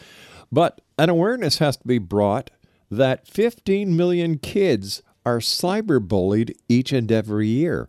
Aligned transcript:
but 0.52 0.82
an 0.98 1.10
awareness 1.10 1.60
has 1.60 1.78
to 1.78 1.88
be 1.88 2.00
brought 2.00 2.50
that 2.90 3.28
15 3.28 3.96
million 3.96 4.38
kids 4.38 5.02
are 5.26 5.40
cyberbullied 5.40 6.54
each 6.68 6.92
and 6.92 7.12
every 7.12 7.48
year. 7.48 7.88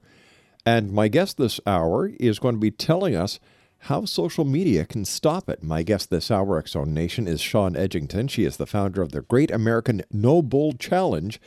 And 0.65 0.93
my 0.93 1.09
guest 1.09 1.39
this 1.39 1.61
hour 1.67 2.11
is 2.21 2.39
going 2.39 2.55
to 2.55 2.61
be 2.61 2.71
telling 2.71 3.17
us 3.17 3.41
how 3.87 4.05
social 4.05 4.45
media 4.45 4.85
can 4.85 5.05
stop 5.05 5.49
it. 5.49 5.63
My 5.63 5.83
guest 5.83 6.09
this 6.11 6.31
hour, 6.31 6.65
Zone 6.67 6.95
Nation, 6.95 7.27
is 7.27 7.41
Shawn 7.41 7.75
Edgington. 7.75 8.31
She 8.31 8.45
is 8.45 8.57
the 8.57 8.67
founder 8.67 9.03
of 9.03 9.11
the 9.11 9.23
Great 9.23 9.51
American 9.51 10.03
No 10.13 10.41
Bull 10.41 10.73
Challenge 10.75 11.41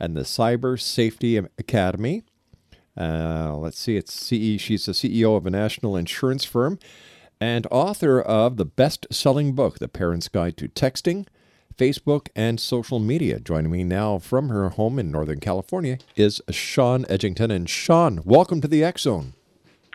and 0.00 0.16
the 0.16 0.22
Cyber 0.22 0.80
Safety 0.80 1.36
Academy. 1.36 2.24
Uh, 2.96 3.56
let's 3.56 3.78
see, 3.78 3.96
it's 3.96 4.12
CE. 4.12 4.60
She's 4.60 4.86
the 4.86 4.92
CEO 4.92 5.36
of 5.36 5.46
a 5.46 5.50
national 5.50 5.96
insurance 5.96 6.44
firm 6.44 6.80
and 7.40 7.66
author 7.70 8.20
of 8.20 8.56
the 8.56 8.64
best-selling 8.64 9.52
book, 9.54 9.78
The 9.78 9.86
Parent's 9.88 10.26
Guide 10.26 10.56
to 10.56 10.68
Texting, 10.68 11.26
Facebook, 11.78 12.28
and 12.34 12.58
Social 12.58 12.98
Media. 12.98 13.38
Joining 13.38 13.70
me 13.70 13.84
now 13.84 14.18
from 14.18 14.48
her 14.48 14.68
home 14.70 14.98
in 14.98 15.10
Northern 15.10 15.38
California 15.38 15.98
is 16.16 16.42
Shawn 16.50 17.04
Edgington. 17.04 17.52
And 17.52 17.70
Shawn, 17.70 18.20
welcome 18.24 18.60
to 18.60 18.68
the 18.68 18.82
X 18.82 19.02
Zone. 19.02 19.34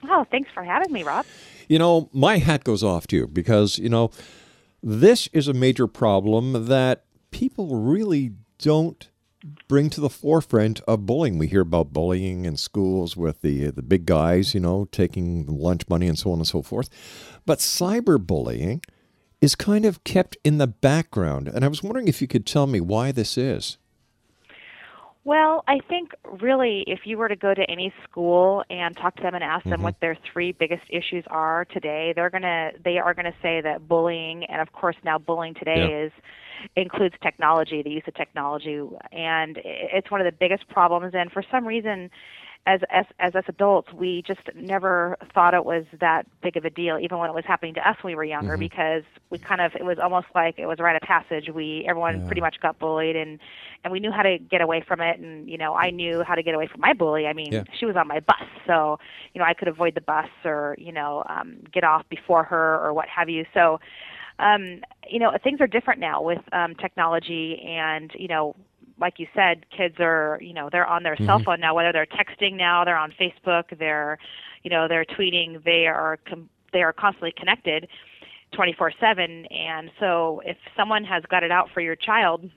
Oh, 0.09 0.25
thanks 0.31 0.49
for 0.53 0.63
having 0.63 0.91
me, 0.91 1.03
Rob. 1.03 1.25
You 1.67 1.79
know, 1.79 2.09
my 2.13 2.37
hat 2.37 2.63
goes 2.63 2.83
off 2.83 3.05
to 3.07 3.17
you 3.17 3.27
because, 3.27 3.77
you 3.77 3.89
know, 3.89 4.11
this 4.81 5.27
is 5.33 5.47
a 5.47 5.53
major 5.53 5.87
problem 5.87 6.67
that 6.67 7.03
people 7.31 7.75
really 7.75 8.31
don't 8.57 9.09
bring 9.67 9.89
to 9.89 9.99
the 9.99 10.09
forefront 10.09 10.79
of 10.87 11.05
bullying. 11.05 11.37
We 11.37 11.47
hear 11.47 11.61
about 11.61 11.91
bullying 11.91 12.45
in 12.45 12.55
schools 12.55 13.17
with 13.17 13.41
the 13.41 13.71
the 13.71 13.81
big 13.81 14.05
guys, 14.05 14.53
you 14.53 14.61
know, 14.61 14.87
taking 14.91 15.45
lunch 15.45 15.87
money 15.89 16.07
and 16.07 16.17
so 16.17 16.31
on 16.31 16.39
and 16.39 16.47
so 16.47 16.61
forth. 16.61 16.89
But 17.45 17.59
cyberbullying 17.59 18.83
is 19.43 19.55
kind 19.55 19.83
of 19.85 20.01
kept 20.05 20.37
in 20.45 20.57
the 20.57 20.67
background. 20.67 21.49
And 21.49 21.65
I 21.65 21.67
was 21.67 21.83
wondering 21.83 22.07
if 22.07 22.21
you 22.21 22.29
could 22.29 22.45
tell 22.45 22.65
me 22.65 22.79
why 22.79 23.11
this 23.11 23.37
is. 23.37 23.77
Well, 25.25 25.65
I 25.67 25.79
think 25.89 26.11
really 26.41 26.85
if 26.87 27.01
you 27.03 27.17
were 27.17 27.27
to 27.27 27.35
go 27.35 27.53
to 27.53 27.69
any 27.69 27.93
school 28.05 28.63
and 28.69 28.95
talk 28.95 29.17
to 29.17 29.21
them 29.21 29.35
and 29.35 29.43
ask 29.43 29.65
them 29.65 29.73
Mm-hmm. 29.73 29.83
what 29.83 29.99
their 29.99 30.17
three 30.31 30.53
biggest 30.53 30.83
issues 30.89 31.25
are 31.27 31.65
today, 31.65 32.13
they're 32.15 32.29
to 32.29 32.71
they 32.85 32.99
are 32.99 33.13
going 33.13 33.25
to 33.25 33.35
say 33.41 33.59
that 33.59 33.85
bullying 33.85 34.45
and 34.45 34.61
of 34.61 34.71
course 34.71 34.95
now 35.03 35.17
bullying 35.17 35.55
today 35.55 35.89
Yeah. 35.89 36.05
is 36.05 36.11
includes 36.77 37.15
technology, 37.21 37.81
the 37.83 37.89
use 37.89 38.03
of 38.07 38.13
technology 38.13 38.79
and 39.11 39.59
it's 39.65 40.09
one 40.09 40.21
of 40.21 40.25
the 40.25 40.37
biggest 40.37 40.69
problems 40.69 41.13
and 41.13 41.29
for 41.33 41.43
some 41.51 41.65
reason 41.67 42.09
as 42.65 42.79
as 42.89 43.05
as 43.19 43.35
us 43.35 43.43
adults, 43.49 43.91
we 43.91 44.23
just 44.25 44.39
never 44.55 45.17
thought 45.33 45.53
it 45.53 45.65
was 45.65 45.83
that 45.99 46.25
big 46.41 46.55
of 46.55 46.63
a 46.63 46.69
deal, 46.69 46.97
even 46.97 47.17
when 47.17 47.29
it 47.29 47.33
was 47.33 47.43
happening 47.45 47.73
to 47.73 47.81
us 47.87 47.97
when 48.01 48.11
we 48.11 48.15
were 48.15 48.23
younger, 48.23 48.55
because 48.57 49.03
we 49.29 49.37
kind 49.37 49.59
of 49.59 49.73
it 49.75 49.83
was 49.83 49.97
almost 50.01 50.27
like 50.33 50.57
it 50.57 50.65
was 50.65 50.79
a 50.79 50.83
rite 50.83 50.95
of 50.95 51.01
passage. 51.01 51.49
We 51.53 51.85
everyone 51.87 52.25
pretty 52.25 52.39
much 52.39 52.55
got 52.61 52.79
bullied, 52.79 53.17
and 53.17 53.37
and 53.83 53.91
we 53.91 53.99
knew 53.99 54.11
how 54.11 54.23
to 54.23 54.37
get 54.37 54.61
away 54.61 54.81
from 54.87 55.01
it. 55.01 55.19
And 55.19 55.49
you 55.49 55.57
know, 55.57 55.73
I 55.73 55.89
knew 55.89 56.23
how 56.25 56.35
to 56.35 56.43
get 56.43 56.55
away 56.55 56.67
from 56.67 56.79
my 56.79 56.93
bully. 56.93 57.27
I 57.27 57.33
mean, 57.33 57.51
Yeah. 57.51 57.63
she 57.77 57.85
was 57.85 57.97
on 57.97 58.07
my 58.07 58.21
bus, 58.21 58.47
so 58.65 58.97
you 59.33 59.39
know, 59.39 59.45
I 59.45 59.53
could 59.53 59.67
avoid 59.67 59.95
the 59.95 60.01
bus 60.01 60.29
or 60.45 60.75
you 60.77 60.93
know, 60.93 61.23
um, 61.27 61.57
get 61.73 61.83
off 61.83 62.07
before 62.09 62.45
her 62.45 62.79
or 62.79 62.93
what 62.93 63.09
have 63.09 63.29
you. 63.29 63.45
So. 63.53 63.79
Um, 64.39 64.81
you 65.07 65.19
know, 65.19 65.31
things 65.43 65.61
are 65.61 65.67
different 65.67 65.99
now 65.99 66.19
with 66.19 66.41
um, 66.53 66.73
technology, 66.73 67.61
and 67.63 68.09
you 68.15 68.27
know, 68.27 68.55
like 68.99 69.19
you 69.19 69.27
said, 69.33 69.65
kids 69.75 69.95
are, 69.99 70.37
you 70.41 70.53
know, 70.53 70.69
they're 70.71 70.85
on 70.85 71.03
their 71.03 71.17
cell 71.17 71.39
phone 71.39 71.59
now. 71.59 71.73
Whether 71.73 71.91
they're 71.91 72.05
texting 72.05 72.55
now, 72.55 72.83
they're 72.85 72.97
on 72.97 73.13
Facebook, 73.19 73.77
they're, 73.77 74.17
you 74.63 74.69
know, 74.69 74.87
they're 74.87 75.05
tweeting. 75.05 75.63
They 75.63 75.87
are 75.87 76.19
com- 76.27 76.49
they 76.71 76.81
are 76.81 76.93
constantly 76.93 77.33
connected, 77.35 77.87
24/7. 78.53 79.45
And 79.51 79.91
so, 79.99 80.41
if 80.45 80.57
someone 80.75 81.03
has 81.03 81.23
got 81.29 81.43
it 81.43 81.51
out 81.51 81.69
for 81.73 81.81
your 81.81 81.95
child, 81.95 82.49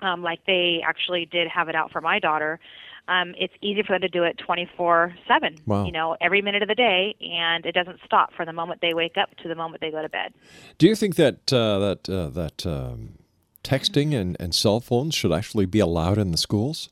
um, 0.00 0.22
like 0.22 0.44
they 0.46 0.82
actually 0.84 1.26
did 1.26 1.48
have 1.48 1.68
it 1.68 1.74
out 1.74 1.90
for 1.90 2.00
my 2.00 2.18
daughter, 2.18 2.60
um, 3.08 3.34
it's 3.36 3.54
easy 3.60 3.82
for 3.82 3.94
them 3.94 4.02
to 4.02 4.08
do 4.08 4.24
it 4.24 4.38
24/7. 4.38 5.58
Wow. 5.66 5.84
You 5.84 5.92
know, 5.92 6.16
every 6.20 6.42
minute 6.42 6.62
of 6.62 6.68
the 6.68 6.74
day, 6.74 7.16
and 7.20 7.66
it 7.66 7.72
doesn't 7.72 7.98
stop 8.04 8.32
from 8.34 8.46
the 8.46 8.52
moment 8.52 8.80
they 8.80 8.94
wake 8.94 9.16
up 9.16 9.34
to 9.36 9.48
the 9.48 9.54
moment 9.54 9.80
they 9.80 9.90
go 9.90 10.02
to 10.02 10.08
bed. 10.08 10.32
Do 10.78 10.86
you 10.86 10.94
think 10.94 11.16
that 11.16 11.52
uh, 11.52 11.78
that 11.78 12.08
uh, 12.08 12.28
that 12.28 12.66
um, 12.66 13.14
texting 13.62 14.14
and, 14.14 14.36
and 14.40 14.54
cell 14.54 14.80
phones 14.80 15.14
should 15.14 15.32
actually 15.32 15.66
be 15.66 15.78
allowed 15.80 16.18
in 16.18 16.30
the 16.32 16.38
schools? 16.38 16.88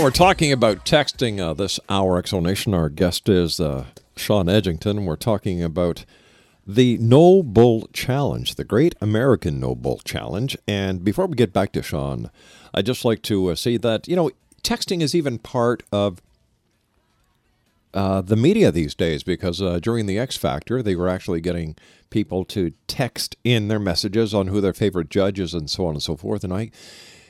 Know, 0.00 0.04
we're 0.04 0.12
talking 0.12 0.50
about 0.50 0.86
texting 0.86 1.38
uh, 1.40 1.52
this 1.52 1.78
hour, 1.90 2.16
X 2.16 2.30
Zone 2.30 2.44
Nation. 2.44 2.72
Our 2.72 2.88
guest 2.88 3.28
is 3.28 3.60
uh, 3.60 3.84
Shawn 4.16 4.46
Edgington. 4.46 5.04
We're 5.04 5.16
talking 5.16 5.62
about 5.62 6.06
the 6.66 6.96
No 6.96 7.42
Bull 7.42 7.86
Challenge, 7.92 8.54
the 8.54 8.64
Great 8.64 8.94
American 9.02 9.60
No 9.60 9.74
Bull 9.74 9.98
Challenge. 10.02 10.56
And 10.66 11.04
before 11.04 11.26
we 11.26 11.36
get 11.36 11.52
back 11.52 11.72
to 11.72 11.82
Shawn, 11.82 12.30
I'd 12.72 12.86
just 12.86 13.04
like 13.04 13.20
to 13.24 13.48
uh, 13.48 13.54
say 13.54 13.76
that, 13.76 14.08
you 14.08 14.16
know, 14.16 14.30
texting 14.62 15.02
is 15.02 15.14
even 15.14 15.38
part 15.38 15.82
of 15.92 16.22
uh, 17.92 18.22
the 18.22 18.36
media 18.36 18.72
these 18.72 18.94
days 18.94 19.22
because 19.22 19.60
uh, 19.60 19.80
during 19.80 20.06
the 20.06 20.18
X 20.18 20.34
Factor, 20.34 20.82
they 20.82 20.96
were 20.96 21.08
actually 21.08 21.42
getting 21.42 21.76
people 22.08 22.46
to 22.46 22.72
text 22.86 23.36
in 23.44 23.68
their 23.68 23.78
messages 23.78 24.32
on 24.32 24.46
who 24.46 24.62
their 24.62 24.72
favorite 24.72 25.10
judge 25.10 25.38
is 25.38 25.52
and 25.52 25.68
so 25.68 25.84
on 25.84 25.92
and 25.92 26.02
so 26.02 26.16
forth. 26.16 26.42
And 26.42 26.54
I, 26.54 26.70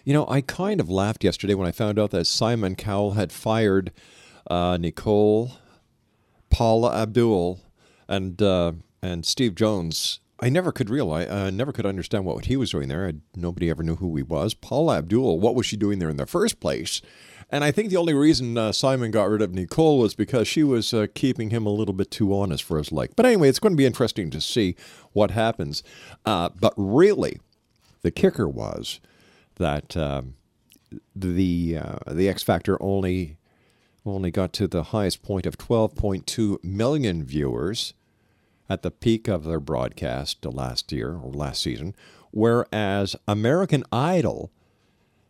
you 0.05 0.13
know, 0.13 0.27
I 0.29 0.41
kind 0.41 0.81
of 0.81 0.89
laughed 0.89 1.25
yesterday 1.25 1.55
when 1.55 1.69
I 1.69 1.73
found 1.73 1.99
out 1.99 2.11
that 2.11 2.27
Simon 2.27 2.75
Cowell 2.75 3.13
had 3.13 3.33
fired 3.33 3.93
uh, 4.51 4.79
Nicole, 4.81 5.53
Paula 6.51 6.95
Abdul, 6.95 7.61
and 8.09 8.41
uh, 8.43 8.73
and 9.03 9.25
Steve 9.25 9.55
Jones. 9.55 10.21
I 10.43 10.49
never 10.49 10.73
could 10.73 10.89
realize, 10.89 11.29
uh, 11.29 11.51
never 11.51 11.71
could 11.71 11.85
understand 11.85 12.25
what 12.25 12.47
he 12.47 12.57
was 12.57 12.71
doing 12.71 12.89
there. 12.89 13.07
I, 13.07 13.13
nobody 13.37 13.69
ever 13.69 13.83
knew 13.83 13.97
who 13.97 14.17
he 14.17 14.23
was. 14.23 14.55
Paula 14.55 14.97
Abdul, 14.97 15.39
what 15.39 15.55
was 15.55 15.67
she 15.67 15.77
doing 15.77 15.99
there 15.99 16.09
in 16.09 16.17
the 16.17 16.25
first 16.25 16.61
place? 16.61 17.03
And 17.51 17.63
I 17.63 17.73
think 17.73 17.91
the 17.91 17.97
only 17.97 18.15
reason 18.15 18.57
uh, 18.57 18.73
Simon 18.73 19.11
got 19.11 19.29
rid 19.29 19.43
of 19.43 19.53
Nicole 19.53 19.99
was 19.99 20.15
because 20.15 20.49
she 20.49 20.63
was 20.63 20.95
uh, 20.95 21.09
keeping 21.15 21.51
him 21.51 21.67
a 21.67 21.71
little 21.71 21.93
bit 21.93 22.11
too 22.11 22.35
honest 22.35 22.63
for 22.63 22.79
his 22.79 22.91
like. 22.91 23.17
But 23.17 23.27
anyway, 23.27 23.49
it's 23.49 23.59
going 23.59 23.73
to 23.73 23.77
be 23.77 23.87
interesting 23.87 24.31
to 24.31 24.41
see 24.41 24.77
what 25.13 25.33
happens. 25.33 25.83
Uh, 26.25 26.49
but 26.59 26.73
really, 26.77 27.41
the 28.03 28.11
kicker 28.11 28.49
was 28.49 29.01
that 29.61 29.97
um, 29.97 30.35
the 31.15 31.79
uh, 31.81 32.13
the 32.13 32.29
X 32.29 32.43
Factor 32.43 32.77
only 32.83 33.37
only 34.05 34.31
got 34.31 34.53
to 34.55 34.67
the 34.67 34.85
highest 34.85 35.23
point 35.23 35.47
of 35.47 35.59
12.2 35.59 36.65
million 36.65 37.23
viewers 37.23 37.93
at 38.69 38.83
the 38.83 38.91
peak 38.91 39.29
of 39.29 39.45
their 39.45 39.61
broadcast 39.61 40.45
last 40.45 40.91
year 40.91 41.19
or 41.23 41.31
last 41.33 41.63
season, 41.63 41.95
whereas 42.31 43.15
American 43.29 43.85
Idol 43.93 44.51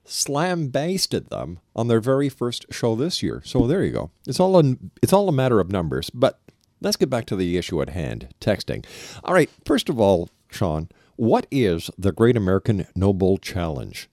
slambasted 0.05 1.31
them 1.31 1.59
on 1.75 1.89
their 1.89 2.01
very 2.01 2.29
first 2.29 2.67
show 2.71 2.95
this 2.95 3.23
year. 3.23 3.43
So 3.45 3.67
there 3.67 3.85
you 3.85 3.93
go. 3.93 4.11
It's 4.27 4.41
all 4.41 4.59
a, 4.59 4.77
it's 5.03 5.13
all 5.13 5.29
a 5.29 5.33
matter 5.33 5.59
of 5.59 5.71
numbers. 5.73 6.11
But 6.11 6.41
let's 6.81 6.97
get 6.97 7.11
back 7.11 7.27
to 7.27 7.37
the 7.37 7.59
issue 7.59 7.83
at 7.83 7.91
hand: 7.91 8.29
texting. 8.41 8.85
All 9.25 9.35
right. 9.35 9.51
First 9.65 9.89
of 9.89 9.99
all, 9.99 10.31
Shawn, 10.51 10.89
what 11.17 11.47
is 11.51 11.91
the 11.99 12.13
Great 12.13 12.37
American 12.37 12.87
No 12.95 13.13
Bull 13.13 13.39
Challenge? 13.39 14.09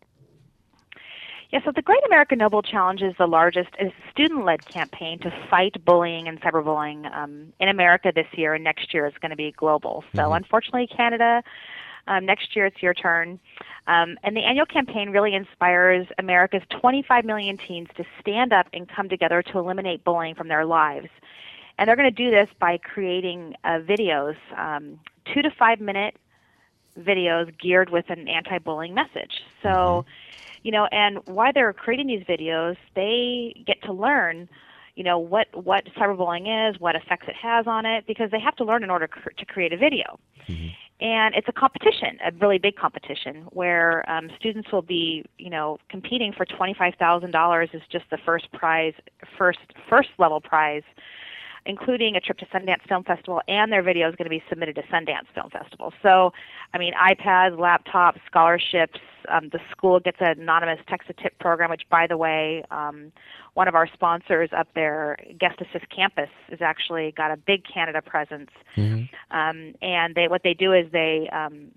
Yeah, 1.51 1.60
so 1.63 1.72
the 1.74 1.82
Great 1.82 2.04
American 2.06 2.39
No 2.39 2.50
Bull 2.50 2.62
Challenge 2.62 3.01
is 3.01 3.13
the 3.18 3.25
largest 3.25 3.70
is 3.80 3.92
a 3.92 4.12
student-led 4.12 4.66
campaign 4.66 5.18
to 5.20 5.32
fight 5.50 5.74
bullying 5.86 6.27
and 6.27 6.42
cyberbullying 6.42 7.10
um, 7.16 7.54
in 7.62 7.70
America 7.70 8.12
this 8.13 8.27
year, 8.34 8.54
and 8.54 8.66
next 8.66 8.94
year 8.94 9.08
is 9.08 9.13
going 9.22 9.30
to 9.30 9.38
be 9.38 9.54
global. 9.54 10.04
So, 10.13 10.34
unfortunately, 10.34 10.88
Canada, 10.88 11.42
um, 12.08 12.25
next 12.25 12.54
year 12.54 12.66
it's 12.66 12.84
your 12.84 12.94
turn. 12.94 13.39
Um, 13.88 14.18
and 14.24 14.36
the 14.36 14.42
annual 14.42 14.66
campaign 14.66 15.12
really 15.12 15.34
inspires 15.36 16.06
America's 16.18 16.63
25 16.82 17.24
million 17.24 17.58
teens 17.58 17.88
to 17.96 18.04
stand 18.20 18.51
up 18.51 18.68
and 18.74 18.89
come 18.89 19.08
together 19.08 19.42
to 19.42 19.60
eliminate 19.60 20.04
bullying 20.04 20.36
from 20.36 20.50
their 20.50 20.66
lives. 20.66 21.08
And 21.77 21.88
they're 21.88 21.96
going 21.96 22.13
to 22.13 22.24
do 22.24 22.30
this 22.30 22.50
by 22.60 22.77
creating 22.77 23.56
uh, 23.63 23.80
videos, 23.80 24.36
um, 24.58 25.00
two 25.34 25.42
to 25.44 25.51
five 25.51 25.80
minute 25.80 26.18
videos 27.00 27.58
geared 27.58 27.89
with 27.89 28.10
an 28.10 28.27
anti-bullying 28.27 28.94
message. 28.94 29.44
So, 29.63 30.04
you 30.68 30.74
know, 30.76 30.86
and 30.92 31.20
while 31.38 31.54
they're 31.54 31.72
creating 31.72 32.08
these 32.08 32.26
videos, 32.34 32.76
they 32.94 33.64
get 33.66 33.82
to 33.84 33.94
learn, 33.94 34.50
you 34.98 35.04
know, 35.08 35.18
what 35.18 35.48
what 35.70 35.86
cyberbullying 35.98 36.48
is, 36.70 36.78
what 36.86 36.94
effects 36.94 37.28
it 37.30 37.38
has 37.42 37.68
on 37.68 37.86
it, 37.86 38.06
because 38.06 38.30
they 38.32 38.42
have 38.48 38.56
to 38.58 38.66
learn 38.66 38.84
in 38.84 38.90
order 38.90 39.08
cr- 39.08 39.30
to 39.30 39.46
create 39.46 39.72
a 39.72 39.78
video. 39.78 40.20
And 41.00 41.36
it's 41.36 41.48
a 41.48 41.54
competition, 41.54 42.18
a 42.26 42.32
really 42.42 42.58
big 42.58 42.76
competition, 42.76 43.36
where 43.52 43.94
um, 44.10 44.30
students 44.38 44.70
will 44.74 44.82
be, 44.82 45.24
you 45.38 45.50
know, 45.50 45.78
competing 45.90 46.34
for 46.34 46.46
twenty-five 46.46 46.96
thousand 47.00 47.32
dollars 47.32 47.70
is 47.72 47.84
just 47.90 48.06
the 48.12 48.18
first 48.26 48.52
prize, 48.52 48.96
first 49.38 49.60
first 49.90 50.10
level 50.18 50.42
prize 50.42 50.84
including 51.68 52.16
a 52.16 52.20
trip 52.20 52.38
to 52.40 52.46
Sundance 52.48 52.88
Film 52.88 53.04
Festival, 53.04 53.42
and 53.48 53.72
their 53.72 53.84
video 53.84 54.10
is 54.10 54.16
going 54.16 54.26
to 54.26 54.30
be 54.30 54.42
submitted 54.50 54.76
to 54.76 54.84
Sundance 54.84 55.28
Film 55.36 55.50
Festival. 55.50 55.94
So, 56.02 56.32
I 56.74 56.78
mean, 56.78 56.94
iPads, 56.94 57.58
laptops, 57.58 58.20
scholarships. 58.26 59.00
Um, 59.30 59.50
the 59.52 59.60
school 59.70 60.00
gets 60.00 60.18
an 60.22 60.40
anonymous 60.40 60.80
text 60.88 61.10
a 61.10 61.14
tip 61.14 61.38
program, 61.40 61.70
which, 61.70 61.84
by 61.90 62.08
the 62.08 62.16
way, 62.16 62.64
um, 62.72 63.12
one 63.56 63.68
of 63.68 63.76
our 63.76 63.88
sponsors 63.94 64.50
up 64.58 64.70
there, 64.74 65.18
Guest 65.38 65.60
Assist 65.62 65.90
Campus, 65.94 66.30
has 66.50 66.62
actually 66.62 67.12
got 67.12 67.32
a 67.32 67.38
big 67.38 67.64
Canada 67.66 68.02
presence. 68.02 68.52
Um, 69.32 69.74
and 69.82 70.16
they 70.16 70.28
what 70.30 70.44
they 70.44 70.54
do 70.54 70.72
is 70.72 70.90
they 70.92 71.30
um, 71.34 71.72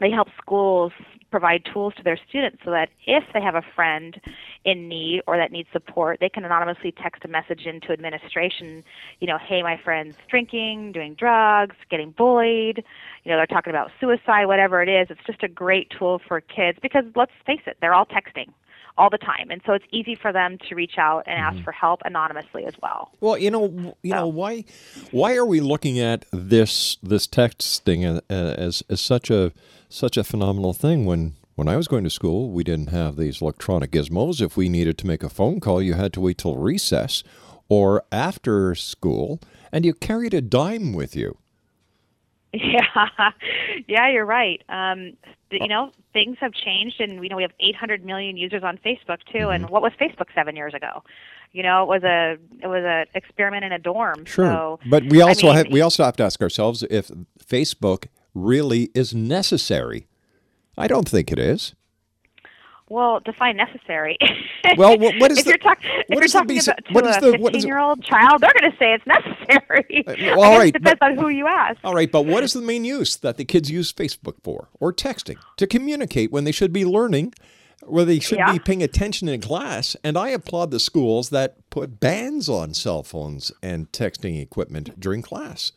they 0.00 0.10
help 0.10 0.28
schools 0.40 0.92
provide 1.32 1.64
tools 1.72 1.94
to 1.96 2.02
their 2.04 2.18
students 2.28 2.58
so 2.64 2.70
that 2.70 2.90
if 3.06 3.24
they 3.34 3.40
have 3.40 3.56
a 3.56 3.62
friend 3.74 4.20
in 4.64 4.88
need 4.88 5.22
or 5.26 5.36
that 5.36 5.50
needs 5.50 5.68
support, 5.72 6.18
they 6.20 6.28
can 6.28 6.44
anonymously 6.44 6.92
text 6.92 7.24
a 7.24 7.28
message 7.28 7.62
into 7.66 7.90
administration, 7.90 8.84
you 9.18 9.26
know, 9.26 9.38
hey, 9.38 9.62
my 9.62 9.80
friend's 9.82 10.16
drinking, 10.30 10.92
doing 10.92 11.14
drugs, 11.14 11.74
getting 11.90 12.12
bullied, 12.12 12.84
you 13.24 13.30
know, 13.30 13.36
they're 13.36 13.46
talking 13.46 13.72
about 13.72 13.90
suicide, 13.98 14.44
whatever 14.46 14.80
it 14.82 14.88
is. 14.88 15.08
It's 15.10 15.26
just 15.26 15.42
a 15.42 15.48
great 15.48 15.90
tool 15.98 16.20
for 16.28 16.40
kids 16.40 16.78
because 16.80 17.04
let's 17.16 17.32
face 17.44 17.62
it, 17.66 17.78
they're 17.80 17.94
all 17.94 18.06
texting 18.06 18.52
all 18.98 19.10
the 19.10 19.18
time. 19.18 19.50
And 19.50 19.60
so 19.64 19.72
it's 19.72 19.84
easy 19.90 20.14
for 20.14 20.32
them 20.32 20.58
to 20.68 20.74
reach 20.74 20.98
out 20.98 21.24
and 21.26 21.38
ask 21.38 21.56
mm-hmm. 21.56 21.64
for 21.64 21.72
help 21.72 22.02
anonymously 22.04 22.64
as 22.64 22.74
well. 22.82 23.10
Well, 23.20 23.38
you 23.38 23.50
know, 23.50 23.94
you 24.02 24.14
know 24.14 24.28
why 24.28 24.64
why 25.10 25.34
are 25.34 25.46
we 25.46 25.60
looking 25.60 25.98
at 25.98 26.24
this 26.32 26.96
this 27.02 27.26
texting 27.26 28.04
a- 28.04 28.18
uh, 28.18 28.20
a- 28.30 28.34
uh, 28.34 28.54
as 28.54 28.82
as 28.88 29.00
such 29.00 29.30
a 29.30 29.52
such 29.88 30.16
a 30.16 30.24
phenomenal 30.24 30.72
thing 30.72 31.06
when 31.06 31.34
when 31.54 31.68
I 31.68 31.76
was 31.76 31.86
going 31.86 32.04
to 32.04 32.10
school, 32.10 32.50
we 32.50 32.64
didn't 32.64 32.88
have 32.88 33.16
these 33.16 33.42
electronic 33.42 33.90
gizmos. 33.90 34.40
If 34.40 34.56
we 34.56 34.68
needed 34.68 34.96
to 34.98 35.06
make 35.06 35.22
a 35.22 35.28
phone 35.28 35.60
call, 35.60 35.82
you 35.82 35.94
had 35.94 36.12
to 36.14 36.20
wait 36.20 36.38
till 36.38 36.56
recess 36.56 37.22
or 37.68 38.04
after 38.10 38.74
school, 38.74 39.40
and 39.70 39.84
you 39.84 39.94
carried 39.94 40.34
a 40.34 40.40
dime 40.40 40.92
with 40.92 41.16
you. 41.16 41.38
Yeah, 42.54 43.30
yeah, 43.88 44.10
you're 44.10 44.26
right. 44.26 44.62
Um, 44.68 45.16
you 45.60 45.68
know, 45.68 45.90
things 46.12 46.36
have 46.40 46.52
changed, 46.52 47.00
and 47.00 47.22
you 47.22 47.28
know 47.28 47.36
we 47.36 47.42
have 47.42 47.52
800 47.60 48.04
million 48.04 48.36
users 48.36 48.62
on 48.62 48.78
Facebook 48.78 49.18
too. 49.32 49.48
And 49.50 49.64
Mm-hmm. 49.64 49.72
what 49.72 49.82
was 49.82 49.92
Facebook 50.00 50.26
seven 50.34 50.56
years 50.56 50.74
ago? 50.74 51.02
You 51.52 51.62
know, 51.62 51.82
it 51.82 51.88
was 51.88 52.02
a 52.02 52.38
it 52.62 52.66
was 52.66 52.82
a 52.84 53.06
experiment 53.14 53.64
in 53.64 53.72
a 53.72 53.78
dorm. 53.78 54.26
So, 54.26 54.78
but 54.88 55.04
we 55.04 55.20
I 55.20 55.26
also 55.28 55.48
mean, 55.48 55.56
have, 55.56 55.68
we 55.68 55.80
also 55.82 56.02
have 56.04 56.16
to 56.16 56.24
ask 56.24 56.40
ourselves 56.40 56.82
if 56.90 57.10
Facebook 57.44 58.06
really 58.34 58.90
is 58.94 59.14
necessary. 59.14 60.06
I 60.78 60.88
don't 60.88 61.08
think 61.08 61.30
it 61.30 61.38
is. 61.38 61.74
Well, 62.92 63.20
define 63.20 63.56
necessary. 63.56 64.16
Well, 64.76 64.96
what- 64.98 65.16
what 65.18 65.30
is 65.32 65.38
if 65.38 65.44
the- 65.44 65.50
you're, 65.50 65.58
talk- 65.58 65.78
if 65.82 66.08
what 66.08 66.18
you're 66.20 66.28
talking 66.28 66.56
basi- 66.56 66.68
about 66.68 66.84
to 66.86 66.92
what 66.94 67.06
is 67.06 67.16
a 67.16 67.20
the- 67.20 67.38
what 67.38 67.54
is 67.56 67.62
15 67.62 67.64
it- 67.64 67.66
year 67.66 67.78
old 67.80 68.02
child, 68.04 68.40
they're 68.40 68.52
going 68.58 68.70
to 68.70 68.78
say 68.78 68.94
it's 68.94 69.06
necessary. 69.06 70.04
well, 70.36 70.40
all 70.42 70.58
right, 70.58 70.68
it 70.74 70.74
depends 70.82 70.98
but- 71.00 71.10
on 71.12 71.18
who 71.18 71.28
you 71.28 71.46
ask. 71.48 71.78
All 71.84 71.94
right, 71.94 72.10
but 72.10 72.22
what 72.26 72.42
is 72.44 72.52
the 72.52 72.62
main 72.62 72.84
use 72.84 73.16
that 73.16 73.36
the 73.38 73.44
kids 73.44 73.70
use 73.70 73.92
Facebook 73.92 74.36
for 74.44 74.68
or 74.80 74.92
texting 74.92 75.36
to 75.56 75.66
communicate 75.66 76.30
when 76.30 76.44
they 76.44 76.52
should 76.52 76.72
be 76.72 76.84
learning, 76.84 77.34
where 77.82 78.04
they 78.04 78.20
should 78.20 78.38
Yeah. 78.38 78.52
be 78.52 78.58
paying 78.60 78.82
attention 78.84 79.28
in 79.28 79.40
class? 79.40 79.96
And 80.04 80.16
I 80.16 80.28
applaud 80.28 80.70
the 80.70 80.78
schools 80.80 81.30
that 81.30 81.56
put 81.70 81.98
bans 81.98 82.48
on 82.48 82.72
cell 82.72 83.02
phones 83.02 83.50
and 83.62 83.90
texting 83.90 84.40
equipment 84.40 84.98
during 85.00 85.22
class. 85.22 85.72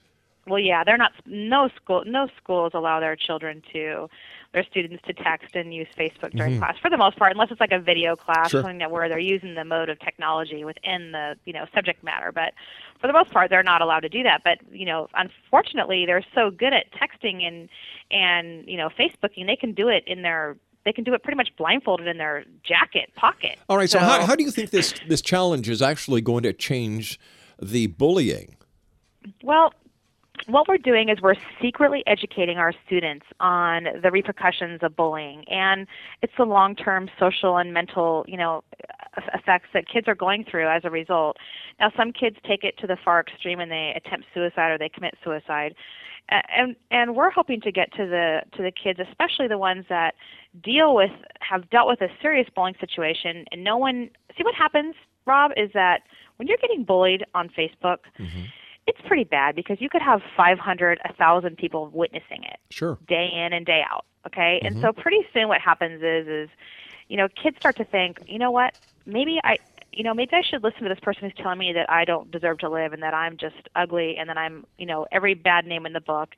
Well, 0.48 0.60
yeah, 0.60 0.84
they're 0.84 0.98
not. 0.98 1.12
No 1.26 1.70
school, 1.76 2.04
no 2.06 2.28
schools 2.38 2.72
allow 2.76 3.00
their 3.00 3.16
children 3.16 3.64
to, 3.74 4.08
their 4.56 4.64
students 4.64 5.04
to 5.06 5.14
text 5.14 5.54
and 5.54 5.74
use 5.74 5.88
Facebook 5.98 6.32
during 6.32 6.58
class 6.58 6.78
for 6.82 6.90
the 6.90 6.98
most 6.98 7.18
part, 7.18 7.34
unless 7.34 7.52
it's 7.52 7.60
like 7.60 7.74
a 7.74 7.80
video 7.80 8.16
class, 8.16 8.36
Mm-hmm. 8.36 8.48
Sure. 8.50 8.62
something 8.62 8.78
that 8.80 8.92
where 8.92 9.10
they're 9.10 9.20
using 9.20 9.56
the 9.56 9.66
mode 9.66 9.90
of 9.90 10.00
technology 10.00 10.64
within 10.64 11.12
the 11.12 11.36
you 11.46 11.54
know 11.54 11.66
subject 11.74 12.04
matter. 12.04 12.32
But 12.32 12.54
for 13.02 13.08
the 13.08 13.14
most 13.14 13.32
part, 13.32 13.50
they're 13.50 13.64
not 13.64 13.82
allowed 13.82 14.02
to 14.02 14.10
do 14.10 14.24
that. 14.24 14.42
But 14.44 14.60
you 14.72 14.86
know, 14.86 15.08
unfortunately, 15.14 16.06
they're 16.06 16.26
so 16.34 16.52
good 16.52 16.74
at 16.74 16.86
texting 16.94 17.44
and 17.44 17.70
and 18.12 18.68
you 18.68 18.78
know 18.78 18.90
Facebooking, 18.90 19.46
they 19.46 19.56
can 19.56 19.74
do 19.74 19.90
it 19.90 20.04
in 20.08 20.22
their 20.22 20.56
they 20.86 20.94
can 20.94 21.04
do 21.04 21.14
it 21.14 21.24
pretty 21.24 21.36
much 21.36 21.50
blindfolded 21.58 22.08
in 22.08 22.18
their 22.18 22.46
jacket 22.64 23.10
pocket. 23.16 23.58
All 23.68 23.78
right, 23.78 23.90
so, 23.90 24.00
how, 24.00 24.26
how 24.26 24.36
do 24.36 24.44
you 24.44 24.52
think 24.52 24.70
this 24.70 24.94
this 25.08 25.22
challenge 25.22 25.68
is 25.68 25.82
actually 25.82 26.22
going 26.22 26.44
to 26.44 26.54
change 26.54 27.20
the 27.62 27.88
bullying? 27.88 28.56
Well, 29.44 29.74
what 30.48 30.68
we're 30.68 30.78
doing 30.78 31.10
is 31.10 31.22
we're 31.22 31.36
secretly 31.62 32.04
educating 32.08 32.58
our 32.58 32.74
students 32.86 33.26
on 33.40 33.88
the 34.02 34.12
repercussions 34.12 34.80
of 34.82 34.96
bullying 34.96 35.44
and 35.48 35.88
it's 36.22 36.34
the 36.38 36.46
long-term 36.46 37.10
social 37.20 37.58
and 37.58 37.74
mental, 37.74 38.26
you 38.28 38.38
know, 38.38 38.64
effects 39.34 39.70
that 39.74 39.88
kids 39.88 40.08
are 40.08 40.16
going 40.16 40.46
through 40.50 40.68
as 40.68 40.82
a 40.84 40.90
result. 40.90 41.38
Now, 41.80 41.92
some 41.96 42.12
kids 42.12 42.38
take 42.48 42.64
it 42.64 42.78
to 42.80 42.88
the 42.88 42.98
far 43.04 43.20
extreme 43.22 43.60
and 43.60 43.72
they 43.72 43.94
attempt 43.96 44.28
suicide 44.34 44.72
or 44.72 44.78
they 44.78 44.90
commit 44.90 45.16
suicide. 45.24 45.76
And 46.28 46.76
and 46.90 47.16
we're 47.16 47.30
hoping 47.30 47.62
to 47.62 47.72
get 47.72 47.92
to 47.94 48.08
the 48.08 48.42
to 48.58 48.64
the 48.64 48.72
kids, 48.72 49.00
especially 49.00 49.48
the 49.48 49.60
ones 49.60 49.86
that 49.90 50.16
deal 50.64 50.96
with 50.96 51.12
have 51.40 51.70
dealt 51.70 51.88
with 51.88 52.02
a 52.02 52.08
serious 52.20 52.48
bullying 52.56 52.76
situation 52.80 53.46
and 53.52 53.64
no 53.64 53.78
one 53.78 54.10
see 54.36 54.44
what 54.44 54.56
happens, 54.56 54.96
Rob, 55.28 55.52
is 55.56 55.70
that 55.74 56.02
when 56.38 56.48
you're 56.48 56.58
getting 56.58 56.84
bullied 56.84 57.24
on 57.36 57.50
Facebook, 57.50 58.00
mm-hmm. 58.20 58.46
It's 58.88 59.02
pretty 59.08 59.24
bad 59.24 59.56
because 59.56 59.82
you 59.82 59.90
could 59.90 60.02
have 60.02 60.22
500, 60.38 61.00
1,000 61.06 61.58
people 61.58 61.90
witnessing 61.94 62.44
it 62.44 62.60
Sure. 62.70 62.98
day 63.08 63.30
in 63.34 63.54
and 63.54 63.66
day 63.66 63.84
out. 63.90 64.06
Okay, 64.28 64.60
and 64.64 64.76
mm-hmm. 64.76 64.86
so 64.86 64.92
pretty 64.94 65.26
soon 65.34 65.48
what 65.48 65.62
happens 65.62 66.02
is 66.02 66.28
is 66.28 66.50
you 67.10 67.18
know 67.18 67.28
kids 67.28 67.58
start 67.58 67.76
to 67.78 67.86
think, 67.86 68.20
you 68.28 68.40
know 68.40 68.52
what, 68.52 68.78
maybe 69.06 69.40
I. 69.44 69.58
You 69.94 70.04
know, 70.04 70.14
maybe 70.14 70.34
I 70.34 70.42
should 70.42 70.62
listen 70.62 70.84
to 70.84 70.90
this 70.90 71.00
person 71.00 71.24
who's 71.24 71.42
telling 71.42 71.58
me 71.58 71.72
that 71.72 71.90
I 71.90 72.04
don't 72.04 72.30
deserve 72.30 72.58
to 72.58 72.70
live 72.70 72.92
and 72.92 73.02
that 73.02 73.14
I'm 73.14 73.38
just 73.38 73.70
ugly 73.78 74.18
and 74.18 74.28
that 74.28 74.38
I'm, 74.38 74.66
you 74.78 74.86
know, 74.86 75.08
every 75.10 75.36
bad 75.36 75.66
name 75.66 75.86
in 75.86 75.94
the 75.94 76.02
book 76.02 76.32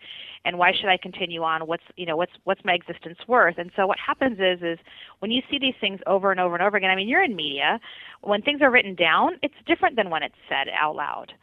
and 0.45 0.59
why 0.59 0.73
should 0.73 0.89
I 0.89 0.97
continue 0.97 1.41
on? 1.41 1.65
What's, 1.65 1.81
you 1.95 2.05
know, 2.05 2.15
what's 2.15 2.33
what's 2.43 2.63
my 2.63 2.73
existence 2.73 3.17
worth? 3.27 3.57
And 3.57 3.71
so 3.75 3.87
what 3.87 3.97
happens 3.97 4.37
is 4.39 4.61
is 4.61 4.77
when 5.19 5.31
you 5.31 5.41
see 5.49 5.57
these 5.57 5.73
things 5.81 6.01
over 6.05 6.29
and 6.29 6.39
over 6.39 6.53
and 6.53 6.63
over 6.63 6.77
again, 6.77 6.91
I 6.91 6.95
mean, 6.95 7.07
you're 7.07 7.23
in 7.23 7.35
media, 7.35 7.79
when 8.21 8.43
things 8.43 8.61
are 8.61 8.69
written 8.69 8.93
down, 8.93 9.39
it's 9.41 9.55
different 9.65 9.95
than 9.95 10.11
when 10.11 10.21
it's 10.21 10.35
said 10.47 10.67
out 10.79 10.95
loud. 10.95 11.33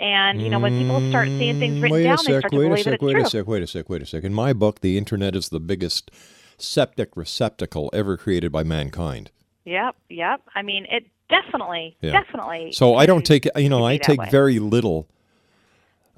And 0.00 0.40
you 0.40 0.48
know, 0.48 0.58
when 0.60 0.78
people 0.78 1.00
start 1.10 1.28
seeing 1.38 1.58
things 1.58 1.74
mm, 1.76 1.82
written 1.82 1.90
wait 1.96 2.02
down, 2.04 2.14
a 2.14 2.16
they 2.18 2.22
sec, 2.24 2.40
start 2.40 2.52
to 2.52 2.58
wait 2.58 2.64
a 2.66 2.68
believe 2.68 2.84
that 2.84 2.90
sec, 2.90 2.94
it's 2.94 3.02
wait 3.02 3.12
true. 3.14 3.22
a 3.22 3.26
sec, 3.26 3.48
wait 3.48 3.62
a 3.62 3.66
sec, 3.66 3.88
wait 3.88 4.02
a 4.02 4.06
sec. 4.06 4.24
In 4.24 4.34
my 4.34 4.52
book, 4.52 4.80
the 4.80 4.96
internet 4.96 5.34
is 5.34 5.48
the 5.48 5.60
biggest 5.60 6.10
septic 6.56 7.16
receptacle 7.16 7.90
ever 7.92 8.16
created 8.16 8.52
by 8.52 8.62
mankind. 8.62 9.30
Yep, 9.64 9.96
yep. 10.08 10.40
I 10.54 10.62
mean, 10.62 10.86
it 10.90 11.06
definitely, 11.28 11.96
Yeah. 12.00 12.12
definitely. 12.12 12.72
So 12.72 12.94
I 12.94 13.06
don't 13.06 13.24
take, 13.26 13.46
you 13.56 13.68
know, 13.68 13.84
I 13.84 13.96
take 13.96 14.20
way. 14.20 14.28
very 14.30 14.58
little 14.58 15.08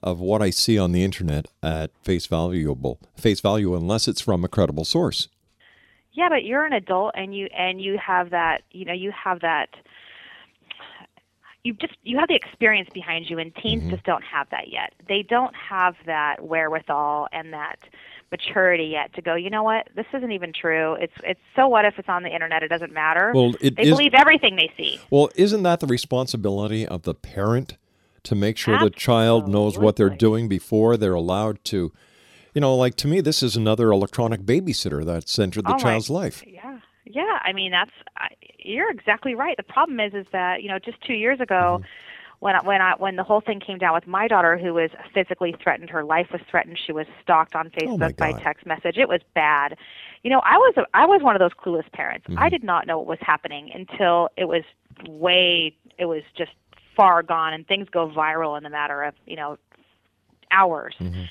of 0.03 0.21
what 0.21 0.41
I 0.41 0.51
see 0.51 0.79
on 0.79 0.93
the 0.93 1.03
internet 1.05 1.47
at 1.63 1.91
face 2.03 2.27
valuable 2.27 2.99
face 3.17 3.41
value 3.41 3.75
unless 3.75 4.09
it's 4.09 4.21
from 4.21 4.45
a 4.45 4.49
credible 4.49 4.85
source. 4.85 5.29
Yeah, 6.13 6.29
but 6.29 6.45
you're 6.45 6.65
an 6.65 6.73
adult, 6.73 7.13
and 7.17 7.35
you 7.35 7.47
and 7.57 7.81
you 7.81 7.99
have 7.99 8.31
that. 8.31 8.63
You 8.73 8.85
know, 8.85 8.93
you 8.93 9.13
have 9.13 9.41
that. 9.41 9.69
You 11.63 11.75
just 11.75 11.95
you 12.03 12.19
have 12.19 12.29
the 12.29 12.35
experience 12.35 12.89
behind 12.95 13.29
you, 13.29 13.39
and 13.39 13.55
teens 13.55 13.83
Mm-hmm. 13.83 13.91
just 13.91 14.05
don't 14.05 14.25
have 14.25 14.49
that 14.51 14.69
yet. 14.69 14.93
They 15.09 15.23
don't 15.23 15.55
have 15.55 15.95
that 16.07 16.43
wherewithal 16.43 17.29
and 17.33 17.53
that 17.53 17.79
maturity 18.33 18.85
yet 18.85 19.13
to 19.15 19.23
go. 19.23 19.35
You 19.35 19.51
know 19.51 19.63
what? 19.63 19.89
This 19.95 20.07
isn't 20.15 20.33
even 20.33 20.53
true. 20.59 20.95
It's 20.95 21.13
it's 21.23 21.41
so 21.57 21.69
what 21.69 21.85
if 21.85 21.99
it's 21.99 22.09
on 22.09 22.23
the 22.23 22.31
internet? 22.33 22.63
It 22.63 22.69
doesn't 22.69 22.93
matter. 22.93 23.33
Well, 23.35 23.55
it 23.61 23.77
they 23.77 23.83
is- 23.83 23.91
believe 23.91 24.13
everything 24.15 24.57
they 24.57 24.73
see. 24.77 24.99
Well, 25.11 25.29
isn't 25.35 25.63
that 25.65 25.81
the 25.81 25.87
responsibility 25.87 26.87
of 26.87 27.03
the 27.03 27.15
parent 27.15 27.77
to 28.23 28.35
make 28.35 28.57
sure 28.57 28.79
the 28.79 28.91
child 28.91 29.49
knows 29.49 29.79
what 29.79 29.97
they're 29.97 30.09
doing 30.11 30.49
before 30.49 30.97
they're 30.97 31.15
allowed 31.15 31.63
to? 31.65 31.93
You 32.55 32.61
know, 32.61 32.75
like 32.75 32.95
to 32.97 33.07
me, 33.09 33.21
this 33.21 33.43
is 33.43 33.55
another 33.55 33.91
electronic 33.93 34.41
babysitter 34.43 35.05
that's 35.05 35.39
entered 35.39 35.65
the 35.67 35.71
Oh 35.71 35.75
my- 35.75 35.79
child's 35.79 36.11
life. 36.11 36.43
Yeah, 36.47 36.70
yeah. 37.05 37.39
I 37.43 37.53
mean, 37.53 37.71
that's 37.71 37.91
I, 38.17 38.29
you're 38.59 38.91
exactly 38.91 39.35
right. 39.35 39.57
The 39.57 39.63
problem 39.63 40.01
is, 40.01 40.15
is 40.15 40.27
that 40.33 40.63
you 40.63 40.69
know, 40.69 40.79
just 40.79 41.01
two 41.03 41.15
years 41.15 41.41
ago, 41.41 41.81
mm-hmm. 41.81 41.85
when 42.41 42.57
I, 42.57 42.63
when 42.63 42.83
I 42.83 42.95
when 42.97 43.17
the 43.17 43.25
whole 43.25 43.41
thing 43.41 43.61
came 43.61 43.79
down 43.79 43.95
with 43.95 44.07
my 44.07 44.29
daughter, 44.29 44.59
who 44.59 44.75
was 44.75 44.91
physically 45.15 45.55
threatened, 45.63 45.91
her 45.91 46.05
life 46.05 46.29
was 46.33 46.41
threatened. 46.51 46.79
She 46.85 46.93
was 46.93 47.07
stalked 47.23 47.55
on 47.55 47.71
Oh, 47.83 47.87
Facebook 47.87 48.17
by 48.17 48.33
text 48.33 48.67
message. 48.67 48.97
It 48.97 49.09
was 49.09 49.21
bad. 49.35 49.77
You 50.23 50.31
know, 50.31 50.41
I 50.45 50.57
was 50.57 50.75
a, 50.77 50.87
I 50.95 51.07
was 51.07 51.23
one 51.23 51.35
of 51.35 51.41
those 51.41 51.53
clueless 51.53 51.91
parents. 51.93 52.27
I 52.29 52.33
mm-hmm. 52.33 52.49
did 52.49 52.65
not 52.65 52.87
know 52.87 52.99
what 52.99 53.07
was 53.07 53.19
happening 53.21 53.71
until 53.75 54.29
it 54.37 54.47
was 54.47 54.63
way. 55.09 55.75
It 55.99 56.07
was 56.07 56.23
just 56.37 56.53
far 56.97 57.23
gone, 57.23 57.55
and 57.55 57.67
things 57.67 57.89
go 57.91 58.09
viral 58.09 58.57
in 58.57 58.63
the 58.63 58.71
matter 58.71 59.03
of 59.03 59.15
you 59.27 59.37
know 59.37 59.59
hours. 60.51 60.95
Mm-hmm. 61.01 61.25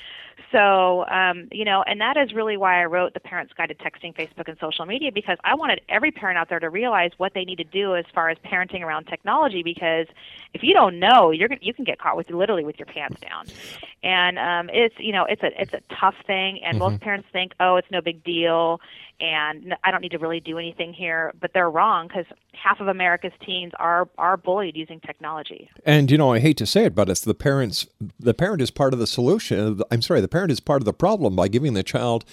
So, 0.52 1.06
um, 1.08 1.48
you 1.52 1.64
know, 1.64 1.84
and 1.84 2.02
that 2.02 2.18
is 2.18 2.34
really 2.34 2.58
why 2.58 2.82
I 2.82 2.86
wrote 2.86 3.14
The 3.14 3.20
Parent's 3.20 3.54
Guide 3.54 3.70
to 3.70 3.76
Texting, 3.76 4.16
Facebook, 4.16 4.48
and 4.48 4.58
Social 4.60 4.86
Media 4.86 5.12
because 5.12 5.38
I 5.44 5.54
wanted 5.54 5.82
every 5.88 6.12
parent 6.12 6.40
out 6.40 6.50
there 6.50 6.60
to 6.60 6.70
realize 6.70 7.12
what 7.18 7.34
they 7.36 7.46
need 7.46 7.58
to 7.58 7.64
do 7.64 7.96
as 7.96 8.06
far 8.16 8.30
as 8.30 8.38
parenting 8.40 8.82
around 8.82 9.06
technology. 9.06 9.62
Because 9.62 10.08
if 10.54 10.64
you 10.64 10.74
don't 10.74 11.00
know, 11.00 11.30
you're 11.32 11.50
you 11.62 11.74
can 11.74 11.86
get 11.86 12.00
caught 12.00 12.18
with 12.18 12.30
literally 12.32 12.64
with 12.64 12.80
your 12.80 12.88
pants 12.88 13.20
down. 13.22 13.46
And 14.02 14.40
um, 14.40 14.70
it's 14.74 14.96
you 14.98 15.12
know 15.12 15.26
it's 15.26 15.44
a 15.44 15.62
it's 15.62 15.74
a 15.74 15.82
tough 15.94 16.16
thing, 16.26 16.62
and 16.64 16.80
most 16.80 17.00
parents 17.02 17.28
think, 17.32 17.54
oh, 17.60 17.76
it's 17.76 17.92
no 17.92 18.02
big 18.02 18.24
deal, 18.24 18.82
and 19.20 19.76
I 19.84 19.92
don't 19.92 20.02
need 20.02 20.12
to 20.12 20.18
really 20.18 20.40
do 20.40 20.58
anything 20.58 20.94
here. 20.94 21.34
But 21.40 21.52
they're 21.54 21.70
wrong 21.70 22.08
because 22.08 22.26
half 22.54 22.80
of 22.80 22.88
America's 22.88 23.34
teens 23.46 23.72
are 23.80 24.10
are 24.18 24.38
bullied 24.38 24.76
using 24.76 25.00
technology. 25.00 25.70
And 25.86 26.10
you 26.10 26.18
know, 26.18 26.34
I 26.34 26.40
hate 26.40 26.58
to 26.58 26.66
say 26.66 26.86
it, 26.86 26.96
but 26.96 27.10
it's 27.10 27.22
the 27.22 27.34
parents. 27.34 27.88
The 28.20 28.34
parent 28.34 28.62
is 28.62 28.72
part 28.72 28.94
of 28.94 29.00
the 29.00 29.08
solution. 29.08 29.82
I'm 29.92 30.02
sorry, 30.02 30.22
the 30.22 30.28
parent 30.28 30.52
is 30.52 30.60
part 30.60 30.82
of 30.82 30.86
the 30.86 30.94
problem 30.94 31.36
by 31.36 31.48
giving 31.48 31.74
the 31.74 31.84
child, 31.84 32.26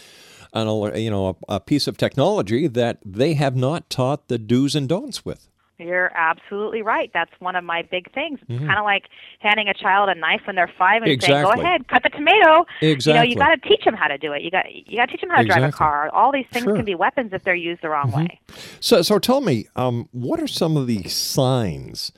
an, 0.52 0.68
you 1.00 1.10
know, 1.10 1.36
a, 1.48 1.54
a 1.56 1.60
piece 1.60 1.86
of 1.86 1.96
technology 1.96 2.66
that 2.66 2.98
they 3.04 3.34
have 3.34 3.56
not 3.56 3.90
taught 3.90 4.28
the 4.28 4.38
do's 4.38 4.74
and 4.74 4.88
don'ts 4.88 5.24
with. 5.24 5.48
You're 5.78 6.11
absolutely 6.14 6.80
right. 6.80 7.11
That's 7.12 7.30
one 7.38 7.54
of 7.54 7.62
my 7.62 7.83
big 7.83 8.11
things. 8.12 8.38
It's 8.42 8.50
Mhm. 8.50 8.66
kind 8.66 8.78
of 8.78 8.85
like 8.85 9.04
handing 9.40 9.68
a 9.68 9.75
child 9.75 10.09
a 10.09 10.14
knife 10.14 10.40
when 10.47 10.56
they're 10.56 10.73
five 10.78 11.02
and 11.02 11.23
saying, 11.23 11.42
"Go 11.45 11.50
ahead, 11.50 11.87
cut 11.88 12.02
the 12.02 12.09
tomato." 12.09 12.64
Exactly. 12.80 13.12
You 13.12 13.18
know, 13.18 13.23
you 13.30 13.37
got 13.37 13.61
to 13.62 13.68
teach 13.68 13.85
them 13.85 13.92
how 13.95 14.09
to 14.09 14.16
do 14.16 14.33
it. 14.33 14.40
You 14.42 14.50
got 14.50 14.73
you 14.73 14.97
got 14.97 15.06
to 15.06 15.12
teach 15.12 15.21
them 15.21 15.28
how 15.30 15.42
to 15.42 15.45
drive 15.49 15.62
a 15.62 15.73
car. 15.73 16.09
All 16.14 16.33
these 16.33 16.47
things 16.52 16.62
Sure. 16.64 16.73
Mm-hmm. 16.73 16.76
can 16.78 16.85
be 16.87 16.95
weapons 16.95 17.33
if 17.35 17.45
they're 17.45 17.54
used 17.54 17.83
the 17.83 17.90
wrong 17.90 18.11
way. 18.11 18.40
So, 18.80 19.02
so 19.02 19.18
tell 19.18 19.40
me, 19.42 19.66
um, 19.76 20.09
what 20.12 20.40
are 20.40 20.47
some 20.47 20.76
of 20.78 20.87
the 20.87 21.02
signs 21.04 22.11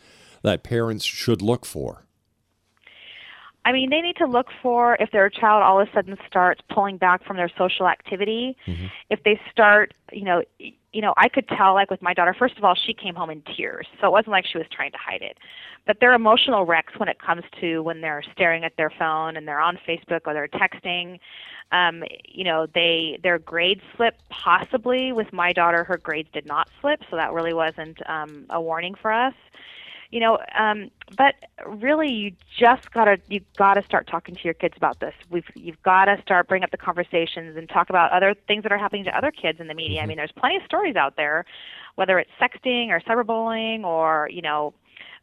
that 0.43 0.63
parents 0.63 1.05
should 1.05 1.43
look 1.43 1.67
for? 1.67 2.05
I 3.65 3.73
mean, 3.73 3.91
they 3.91 4.01
need 4.01 4.17
to 4.17 4.27
look 4.27 4.47
for 4.63 4.97
if 4.99 5.11
their 5.11 5.29
child 5.29 5.63
all 5.63 5.79
of 5.81 5.89
a 5.89 5.93
sudden 5.93 6.17
starts 6.27 6.63
pulling 6.71 6.97
back 6.97 7.23
from 7.25 7.37
their 7.37 7.51
social 7.59 7.87
activity. 7.87 8.57
If 9.11 9.23
they 9.25 9.39
start, 9.51 9.93
you 10.13 10.25
know, 10.25 10.43
you 10.93 11.03
know, 11.03 11.13
I 11.17 11.29
could 11.29 11.47
tell 11.49 11.75
like 11.75 11.91
with 11.91 12.03
my 12.03 12.15
daughter. 12.15 12.35
First 12.39 12.57
of 12.57 12.65
all, 12.65 12.75
she 12.75 12.95
came 12.95 13.15
home 13.15 13.31
in 13.31 13.43
tears, 13.57 13.87
so 14.01 14.07
it 14.07 14.11
wasn't 14.11 14.33
like 14.33 14.47
she 14.47 14.59
was 14.59 14.67
trying 14.71 14.93
to 14.93 14.99
hide 14.99 15.23
it. 15.23 15.39
But 15.87 15.99
they're 16.01 16.15
emotional 16.15 16.65
wrecks 16.65 16.95
when 16.97 17.09
it 17.09 17.19
comes 17.21 17.45
to 17.61 17.83
when 17.83 18.01
they're 18.01 18.23
staring 18.33 18.65
at 18.65 18.77
their 18.77 18.91
phone 18.99 19.37
and 19.37 19.47
they're 19.47 19.61
on 19.61 19.79
Facebook 19.87 20.21
or 20.27 20.35
they're 20.35 20.49
texting. 20.49 21.19
Um, 21.73 22.03
you 22.27 22.45
know, 22.45 22.67
they 22.75 23.19
their 23.23 23.39
grades 23.39 23.83
slip 23.97 24.15
possibly. 24.31 25.13
With 25.13 25.33
my 25.33 25.53
daughter, 25.53 25.85
her 25.85 25.99
grades 25.99 26.31
did 26.33 26.47
not 26.47 26.69
slip, 26.81 27.01
so 27.11 27.17
that 27.17 27.33
really 27.33 27.55
wasn't 27.55 27.99
um, 28.09 28.47
a 28.51 28.61
warning 28.61 28.95
for 29.01 29.13
us 29.13 29.35
you 30.11 30.21
know 30.21 30.39
um 30.59 30.91
but 31.17 31.35
really 31.67 32.11
you 32.11 32.33
just 32.59 32.91
got 32.93 33.05
to 33.05 33.19
you 33.29 33.41
got 33.57 33.75
to 33.75 33.83
start 33.85 34.07
talking 34.07 34.35
to 34.35 34.41
your 34.45 34.55
kids 34.55 34.75
about 34.77 35.01
this. 35.01 35.15
We've 35.31 35.45
you've 35.55 35.83
got 35.83 36.07
to 36.07 36.21
start 36.23 36.49
bring 36.49 36.63
up 36.63 36.71
the 36.71 36.77
conversations 36.77 37.57
and 37.57 37.69
talk 37.69 37.91
about 37.91 38.13
other 38.13 38.35
things 38.47 38.63
that 38.63 38.73
are 38.73 38.79
happening 38.79 39.05
to 39.05 39.17
other 39.17 39.31
kids 39.31 39.61
in 39.61 39.69
the 39.69 39.75
media. 39.75 40.03
I 40.03 40.07
mean 40.07 40.17
there's 40.17 40.33
plenty 40.33 40.57
of 40.57 40.63
stories 40.65 40.97
out 40.97 41.17
there 41.17 41.45
whether 41.95 42.19
it's 42.19 42.31
sexting 42.41 42.89
or 42.89 43.01
cyberbullying 43.01 43.85
or 43.85 44.29
you 44.31 44.43
know 44.43 44.75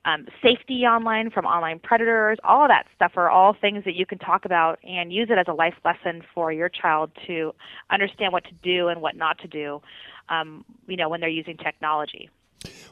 um, 0.05 0.27
safety 0.43 0.83
online 0.83 1.31
from 1.31 1.45
online 1.45 1.79
predators. 1.79 2.37
All 2.43 2.61
of 2.61 2.69
that 2.69 2.85
stuff 2.95 3.13
are 3.15 3.29
all 3.29 3.55
things 3.59 3.85
that 3.85 3.95
you 3.95 4.05
can 4.05 4.19
talk 4.19 4.45
about 4.45 4.77
and 4.83 5.11
use 5.11 5.29
it 5.31 5.39
as 5.39 5.47
a 5.47 5.53
life 5.53 5.73
lesson 5.83 6.21
for 6.33 6.51
your 6.51 6.69
child 6.69 7.09
to 7.25 7.55
understand 7.89 8.31
what 8.31 8.43
to 8.43 8.53
do 8.61 8.87
and 8.87 9.01
what 9.01 9.15
not 9.15 9.39
to 9.39 9.47
do 9.47 9.81
um, 10.29 10.65
you 10.87 10.97
know 10.97 11.09
when 11.09 11.21
they're 11.21 11.29
using 11.29 11.57
technology 11.57 12.29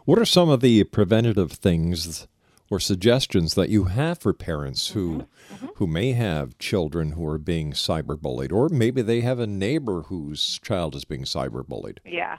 What 0.05 0.19
are 0.19 0.25
some 0.25 0.49
of 0.49 0.61
the 0.61 0.83
preventative 0.85 1.51
things 1.53 2.27
or 2.69 2.79
suggestions 2.79 3.53
that 3.55 3.69
you 3.69 3.85
have 3.85 4.19
for 4.19 4.33
parents 4.33 4.89
who 4.89 5.27
who 5.75 5.87
may 5.87 6.13
have 6.13 6.57
children 6.57 7.11
who 7.11 7.27
are 7.27 7.37
being 7.37 7.71
cyberbullied, 7.71 8.51
or 8.51 8.69
maybe 8.69 9.01
they 9.01 9.21
have 9.21 9.39
a 9.39 9.47
neighbor 9.47 10.03
whose 10.03 10.59
child 10.59 10.95
is 10.95 11.05
being 11.05 11.23
cyberbullied? 11.23 11.99
Yeah. 12.05 12.37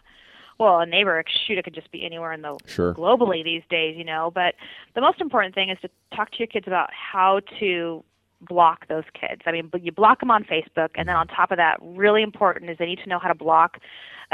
Well, 0.58 0.80
a 0.80 0.86
neighbor, 0.86 1.22
shoot, 1.46 1.58
it 1.58 1.64
could 1.64 1.74
just 1.74 1.90
be 1.90 2.04
anywhere 2.04 2.32
in 2.32 2.42
the 2.42 2.56
Sure. 2.66 2.94
globally 2.94 3.42
these 3.42 3.62
days, 3.68 3.96
you 3.96 4.04
know. 4.04 4.30
But 4.32 4.54
the 4.94 5.00
most 5.00 5.20
important 5.20 5.54
thing 5.54 5.68
is 5.68 5.78
to 5.82 5.88
talk 6.14 6.30
to 6.32 6.38
your 6.38 6.46
kids 6.46 6.66
about 6.66 6.90
how 6.92 7.40
to 7.58 8.04
block 8.40 8.86
those 8.88 9.04
kids. 9.18 9.42
I 9.46 9.52
mean, 9.52 9.70
you 9.80 9.90
block 9.90 10.20
them 10.20 10.30
on 10.30 10.44
Facebook, 10.44 10.90
and 10.94 11.08
then 11.08 11.16
on 11.16 11.26
top 11.26 11.50
of 11.50 11.56
that, 11.56 11.78
really 11.80 12.22
important 12.22 12.70
is 12.70 12.78
they 12.78 12.86
need 12.86 13.00
to 13.02 13.08
know 13.08 13.18
how 13.18 13.28
to 13.28 13.34
block 13.34 13.78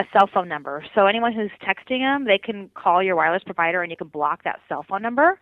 a 0.00 0.04
cell 0.12 0.28
phone 0.32 0.48
number. 0.48 0.84
So 0.94 1.06
anyone 1.06 1.32
who's 1.32 1.50
texting 1.62 2.00
them, 2.00 2.24
they 2.24 2.38
can 2.38 2.70
call 2.74 3.02
your 3.02 3.16
wireless 3.16 3.42
provider, 3.44 3.82
and 3.82 3.90
you 3.90 3.96
can 3.96 4.08
block 4.08 4.44
that 4.44 4.60
cell 4.68 4.84
phone 4.88 5.02
number. 5.02 5.38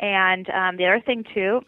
And 0.00 0.50
um, 0.50 0.76
the 0.76 0.86
other 0.86 1.00
thing 1.00 1.24
too 1.32 1.60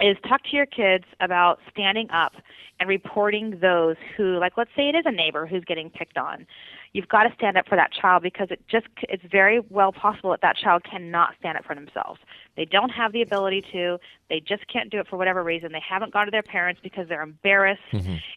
is 0.00 0.16
talk 0.26 0.42
to 0.44 0.56
your 0.56 0.66
kids 0.66 1.04
about 1.20 1.60
standing 1.70 2.10
up 2.10 2.32
and 2.80 2.88
reporting 2.88 3.58
those 3.60 3.96
who 4.16 4.38
like 4.38 4.54
let's 4.56 4.70
say 4.74 4.88
it 4.88 4.94
is 4.94 5.04
a 5.04 5.12
neighbor 5.12 5.46
who's 5.46 5.64
getting 5.64 5.90
picked 5.90 6.16
on. 6.16 6.46
You've 6.92 7.08
got 7.08 7.24
to 7.24 7.34
stand 7.34 7.56
up 7.56 7.68
for 7.68 7.76
that 7.76 7.92
child 7.92 8.22
because 8.22 8.48
it 8.50 8.62
just 8.68 8.86
it's 9.02 9.22
very 9.30 9.60
well 9.68 9.92
possible 9.92 10.30
that 10.30 10.40
that 10.40 10.56
child 10.56 10.82
cannot 10.90 11.34
stand 11.38 11.58
up 11.58 11.64
for 11.64 11.74
themselves. 11.74 12.18
They 12.56 12.64
don't 12.64 12.88
have 12.88 13.12
the 13.12 13.22
ability 13.22 13.62
to. 13.72 13.98
They 14.30 14.40
just 14.40 14.66
can't 14.68 14.90
do 14.90 14.98
it 14.98 15.06
for 15.08 15.16
whatever 15.18 15.44
reason. 15.44 15.72
They 15.72 15.82
haven't 15.86 16.12
gone 16.12 16.24
to 16.24 16.30
their 16.30 16.42
parents 16.42 16.80
because 16.82 17.06
they're 17.08 17.22
embarrassed 17.22 17.82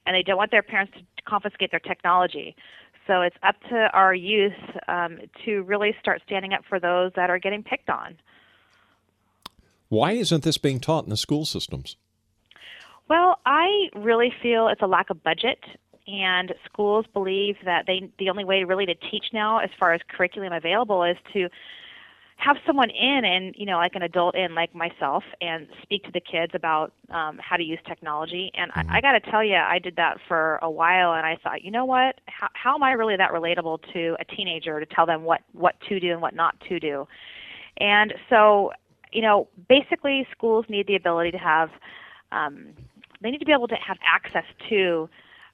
and 0.06 0.16
they 0.16 0.24
don't 0.24 0.38
want 0.38 0.52
their 0.52 0.64
parents 0.64 0.94
to 0.96 1.24
confiscate 1.24 1.72
their 1.72 1.80
technology 1.80 2.56
so 3.08 3.22
it's 3.22 3.36
up 3.44 3.56
to 3.70 3.90
our 3.94 4.14
youth 4.14 4.54
um, 4.88 5.20
to 5.46 5.62
really 5.64 5.96
start 6.00 6.22
standing 6.26 6.54
up 6.54 6.62
for 6.68 6.80
those 6.80 7.12
that 7.16 7.30
are 7.30 7.40
getting 7.40 7.64
picked 7.64 7.90
on 7.90 8.18
Why 9.90 10.14
isn't 10.14 10.44
this 10.44 10.58
being 10.58 10.80
taught 10.80 11.04
in 11.04 11.10
the 11.10 11.18
school 11.18 11.46
systems? 11.46 11.98
Well, 13.10 13.40
I 13.46 13.90
really 13.96 14.34
feel 14.42 14.68
it's 14.70 14.82
a 14.82 14.88
lack 14.88 15.10
of 15.10 15.22
budget, 15.24 15.60
and 16.08 16.54
schools 16.66 17.06
believe 17.14 17.58
that 17.66 17.86
they 17.86 18.10
the 18.18 18.30
only 18.30 18.44
way 18.44 18.64
really 18.64 18.86
to 18.86 18.96
teach 18.96 19.26
now, 19.34 19.60
as 19.60 19.70
far 19.80 19.94
as 19.94 20.02
curriculum 20.08 20.54
available, 20.54 21.04
is 21.04 21.18
to 21.34 21.50
have 22.44 22.58
someone 22.68 22.90
in 22.90 23.24
and 23.24 23.56
you 23.58 23.66
know 23.66 23.78
like 23.78 23.96
an 23.96 24.02
adult 24.02 24.36
in 24.36 24.54
like 24.54 24.76
myself 24.76 25.24
and 25.40 25.68
speak 25.82 26.04
to 26.04 26.12
the 26.12 26.20
kids 26.20 26.52
about 26.54 26.92
um, 27.10 27.40
how 27.42 27.56
to 27.56 27.64
use 27.64 27.80
technology. 27.88 28.52
And 28.56 28.72
I, 28.76 28.98
I 28.98 29.02
got 29.02 29.14
to 29.14 29.32
tell 29.32 29.44
you 29.44 29.56
i 29.56 29.80
did 29.80 29.96
that 29.96 30.18
for 30.28 30.60
a 30.62 30.70
while 30.70 31.14
and 31.14 31.26
i 31.26 31.38
thought 31.42 31.64
you 31.64 31.72
know 31.72 31.86
what? 31.86 32.20
How, 32.28 32.50
how 32.54 32.76
am 32.76 32.84
i 32.84 32.92
really 32.92 33.16
that 33.18 33.32
relatable 33.32 33.80
to 33.94 34.18
a 34.20 34.26
teenager 34.36 34.80
to 34.80 34.86
tell 34.86 35.06
them 35.06 35.24
what 35.24 35.42
what 35.54 35.76
to 35.90 36.00
do 36.00 36.12
and 36.12 36.22
what 36.22 36.36
not 36.36 36.60
to 36.70 36.80
do? 36.80 37.08
And 37.78 38.14
so 38.30 38.72
you 39.12 39.22
know 39.22 39.48
basically 39.70 40.28
schools 40.32 40.66
need 40.68 40.88
the 40.88 40.96
ability 40.96 41.32
to 41.32 41.38
have 41.38 41.70
um, 42.32 42.74
they 43.22 43.32
need 43.32 43.40
to 43.40 43.46
be 43.46 43.54
able 43.54 43.70
to 43.70 43.76
have 43.76 43.98
access 44.06 44.46
to 44.70 45.08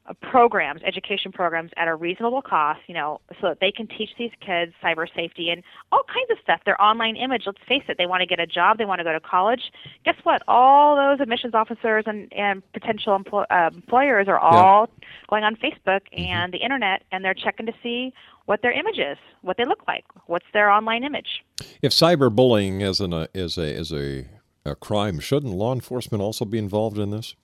Uh, 0.09 0.13
programs, 0.31 0.81
education 0.83 1.31
programs 1.31 1.71
at 1.77 1.87
a 1.87 1.95
reasonable 1.95 2.41
cost, 2.41 2.79
you 2.87 2.93
know, 2.93 3.21
so 3.39 3.49
that 3.49 3.59
they 3.59 3.71
can 3.71 3.87
teach 3.87 4.09
these 4.17 4.31
kids 4.39 4.73
cyber 4.83 5.05
safety 5.15 5.49
and 5.49 5.61
all 5.91 6.03
kinds 6.07 6.31
of 6.31 6.37
stuff. 6.41 6.59
Their 6.65 6.81
online 6.81 7.15
image, 7.15 7.43
let's 7.45 7.59
face 7.67 7.83
it, 7.87 7.97
they 7.97 8.07
want 8.07 8.21
to 8.21 8.25
get 8.25 8.39
a 8.39 8.47
job, 8.47 8.77
they 8.77 8.85
want 8.85 8.99
to 8.99 9.03
go 9.03 9.13
to 9.13 9.19
college. 9.19 9.71
Guess 10.05 10.15
what? 10.23 10.41
All 10.47 10.95
those 10.95 11.19
admissions 11.21 11.53
officers 11.53 12.05
and, 12.07 12.31
and 12.33 12.63
potential 12.73 13.15
employ, 13.15 13.43
uh, 13.51 13.69
employers 13.73 14.27
are 14.27 14.39
all 14.39 14.89
going 15.29 15.43
on 15.43 15.55
Facebook 15.55 16.01
mm-hmm. 16.11 16.23
and 16.23 16.53
the 16.53 16.57
internet 16.57 17.03
and 17.11 17.23
they're 17.23 17.35
checking 17.35 17.67
to 17.67 17.73
see 17.83 18.11
what 18.45 18.63
their 18.63 18.71
image 18.71 18.97
is, 18.97 19.17
what 19.41 19.57
they 19.57 19.65
look 19.65 19.83
like, 19.87 20.05
what's 20.25 20.47
their 20.53 20.71
online 20.71 21.03
image. 21.03 21.43
If 21.83 21.91
cyberbullying 21.91 22.81
is 22.81 22.99
an, 22.99 23.13
a, 23.13 23.27
is 23.35 23.57
a 23.59 23.75
is 23.75 23.91
a, 23.91 24.25
a 24.65 24.75
crime, 24.75 25.19
shouldn't 25.19 25.53
law 25.53 25.71
enforcement 25.71 26.23
also 26.23 26.45
be 26.45 26.57
involved 26.57 26.97
in 26.97 27.11
this? 27.11 27.35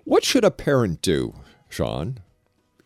What 0.03 0.23
should 0.23 0.45
a 0.45 0.51
parent 0.51 1.01
do, 1.01 1.33
Shawn, 1.67 2.19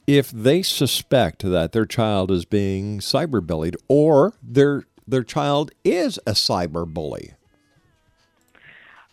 if 0.07 0.31
they 0.31 0.61
suspect 0.61 1.43
that 1.43 1.73
their 1.73 1.85
child 1.85 2.31
is 2.31 2.45
being 2.45 2.99
cyberbullied 2.99 3.75
or 3.89 4.35
their 4.41 4.85
their 5.05 5.23
child 5.23 5.71
is 5.83 6.17
a 6.25 6.31
cyberbully? 6.31 7.33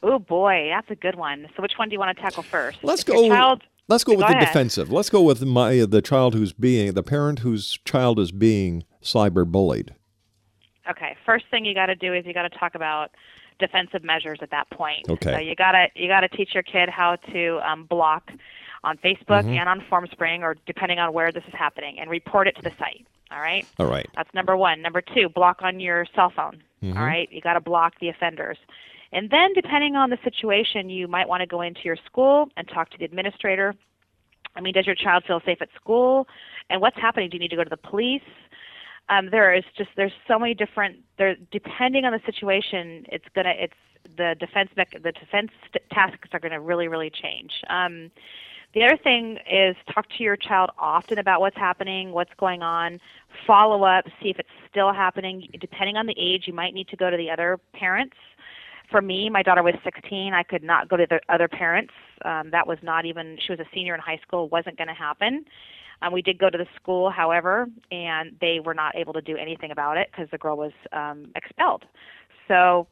Oh 0.07 0.19
boy, 0.19 0.69
that's 0.71 0.91
a 0.91 0.95
good 0.95 1.15
one. 1.17 1.49
So 1.57 1.63
which 1.63 1.73
one 1.77 1.89
do 1.89 1.95
you 1.95 1.99
want 1.99 2.15
to 2.17 2.23
tackle 2.23 2.43
first? 2.43 2.79
Let's 2.83 3.01
If 3.03 3.07
go. 3.09 3.29
Child, 3.29 3.63
let's 3.89 4.05
go 4.05 4.13
with 4.13 4.27
Go 4.27 4.33
the 4.35 4.39
defensive. 4.41 4.93
Let's 4.93 5.09
go 5.11 5.23
with 5.23 5.43
my 5.45 5.85
the 5.89 6.03
child 6.03 6.35
who's 6.35 6.53
being 6.53 6.93
the 6.93 7.03
parent 7.03 7.39
whose 7.41 7.79
child 7.85 8.19
is 8.21 8.31
being 8.31 8.85
cyberbullied. 9.03 9.91
Okay, 10.91 11.17
first 11.25 11.47
thing 11.51 11.65
you 11.65 11.75
got 11.75 11.87
to 11.87 11.95
do 11.95 12.13
is 12.13 12.27
you 12.27 12.35
got 12.35 12.43
to 12.51 12.59
talk 12.59 12.75
about 12.75 13.11
defensive 13.59 14.05
measures 14.05 14.39
at 14.43 14.51
that 14.51 14.69
point. 14.71 15.09
Okay. 15.09 15.33
So 15.33 15.39
you 15.39 15.55
got 15.55 15.73
to 15.73 15.87
you 15.95 16.09
got 16.09 16.21
to 16.21 16.29
teach 16.29 16.53
your 16.53 16.63
kid 16.63 16.89
how 16.91 17.17
to 17.33 17.61
um, 17.69 17.85
block 17.85 18.31
on 18.83 18.99
Facebook 18.99 19.45
Mhm. 19.45 19.57
and 19.57 19.69
on 19.69 19.81
FormSpring, 19.91 20.41
or 20.43 20.57
depending 20.67 20.99
on 20.99 21.15
where 21.15 21.33
this 21.33 21.45
is 21.49 21.55
happening, 21.55 21.99
and 21.99 22.11
report 22.11 22.47
it 22.49 22.57
to 22.57 22.63
the 22.63 22.73
site. 22.79 23.07
All 23.31 23.41
right. 23.41 23.67
All 23.79 23.87
right. 23.87 24.07
That's 24.15 24.33
number 24.35 24.55
one. 24.59 24.83
Number 24.83 25.01
two, 25.01 25.31
block 25.31 25.63
on 25.63 25.81
your 25.81 26.05
cell 26.15 26.31
phone. 26.37 26.63
Mhm. 26.83 26.95
All 26.99 27.07
right. 27.07 27.27
You 27.33 27.41
got 27.41 27.55
to 27.55 27.61
block 27.61 27.95
the 28.01 28.11
offenders. 28.11 28.59
And 29.15 29.31
then, 29.31 29.53
depending 29.55 29.95
on 29.95 30.11
the 30.11 30.19
situation, 30.25 30.91
you 30.91 31.07
might 31.07 31.29
want 31.29 31.41
to 31.41 31.47
go 31.47 31.61
into 31.63 31.81
your 31.85 31.97
school 32.05 32.49
and 32.57 32.69
talk 32.69 32.91
to 32.91 32.99
the 32.99 33.05
administrator. 33.05 33.75
I 34.57 34.61
mean, 34.61 34.75
does 34.75 34.87
your 34.87 34.97
child 34.97 35.23
feel 35.25 35.41
safe 35.47 35.59
at 35.63 35.69
school? 35.77 36.27
And 36.69 36.81
what's 36.81 36.97
happening? 36.97 37.31
Do 37.31 37.37
you 37.37 37.41
need 37.41 37.51
to 37.51 37.57
go 37.57 37.63
to 37.65 37.71
the 37.71 37.77
police? 37.77 38.23
Um, 39.09 39.31
there 39.31 39.55
is 39.55 39.65
just 39.77 39.91
there's 39.97 40.13
so 40.27 40.39
many 40.39 40.55
different 40.55 40.97
there 41.19 41.37
depending 41.53 42.05
on 42.05 42.13
the 42.13 42.21
situation 42.25 43.05
it's 43.13 43.27
gonna 43.35 43.53
it's 43.57 43.75
the 44.17 44.35
defense 44.41 44.71
mech- 44.77 45.03
the 45.03 45.13
defense 45.13 45.51
tasks 45.93 46.31
are 46.33 46.41
gonna 46.41 46.61
really 46.61 46.89
really 46.89 47.11
change 47.11 47.53
um, 47.69 48.11
the 48.73 48.83
other 48.83 48.97
thing 48.97 49.39
is 49.51 49.77
talk 49.93 50.07
to 50.17 50.23
your 50.23 50.37
child 50.37 50.71
often 50.79 51.19
about 51.19 51.43
what's 51.43 51.57
happening 51.57 52.13
what's 52.13 52.33
going 52.39 52.63
on 52.63 52.99
follow 53.47 53.85
up 53.85 54.07
see 54.23 54.31
if 54.31 54.39
it's 54.39 54.49
still 54.71 54.95
happening 54.95 55.51
depending 55.61 55.99
on 55.99 56.07
the 56.07 56.17
age 56.19 56.45
you 56.47 56.55
might 56.55 56.73
need 56.73 56.89
to 56.89 56.97
go 56.97 57.11
to 57.11 57.17
the 57.19 57.31
other 57.31 57.61
parents 57.75 58.17
for 58.91 59.03
me 59.03 59.29
my 59.31 59.43
daughter 59.43 59.63
was 59.63 59.75
16 59.85 60.35
i 60.35 60.43
could 60.43 60.63
not 60.63 60.89
go 60.89 60.97
to 60.97 61.07
the 61.09 61.21
other 61.29 61.49
parents 61.49 61.93
um, 62.25 62.51
that 62.51 62.67
was 62.67 62.79
not 62.83 63.05
even 63.05 63.39
she 63.45 63.53
was 63.53 63.61
a 63.61 63.67
senior 63.75 63.95
in 63.95 64.01
high 64.01 64.21
school 64.27 64.49
wasn't 64.49 64.77
going 64.77 64.89
to 64.89 64.95
happen 64.95 65.45
um, 66.03 66.13
we 66.13 66.23
did 66.23 66.39
go 66.39 66.51
to 66.51 66.59
the 66.59 66.67
school, 66.77 67.11
however, 67.11 67.67
and 67.91 68.37
they 68.41 68.61
were 68.61 68.75
not 68.75 68.95
able 68.97 69.13
to 69.15 69.23
do 69.23 69.37
anything 69.37 69.71
about 69.71 69.97
it 69.97 70.09
because 70.11 70.29
the 70.31 70.39
girl 70.39 70.57
was 70.57 70.73
um, 70.93 71.31
expelled. 71.35 71.85
So, 72.49 72.87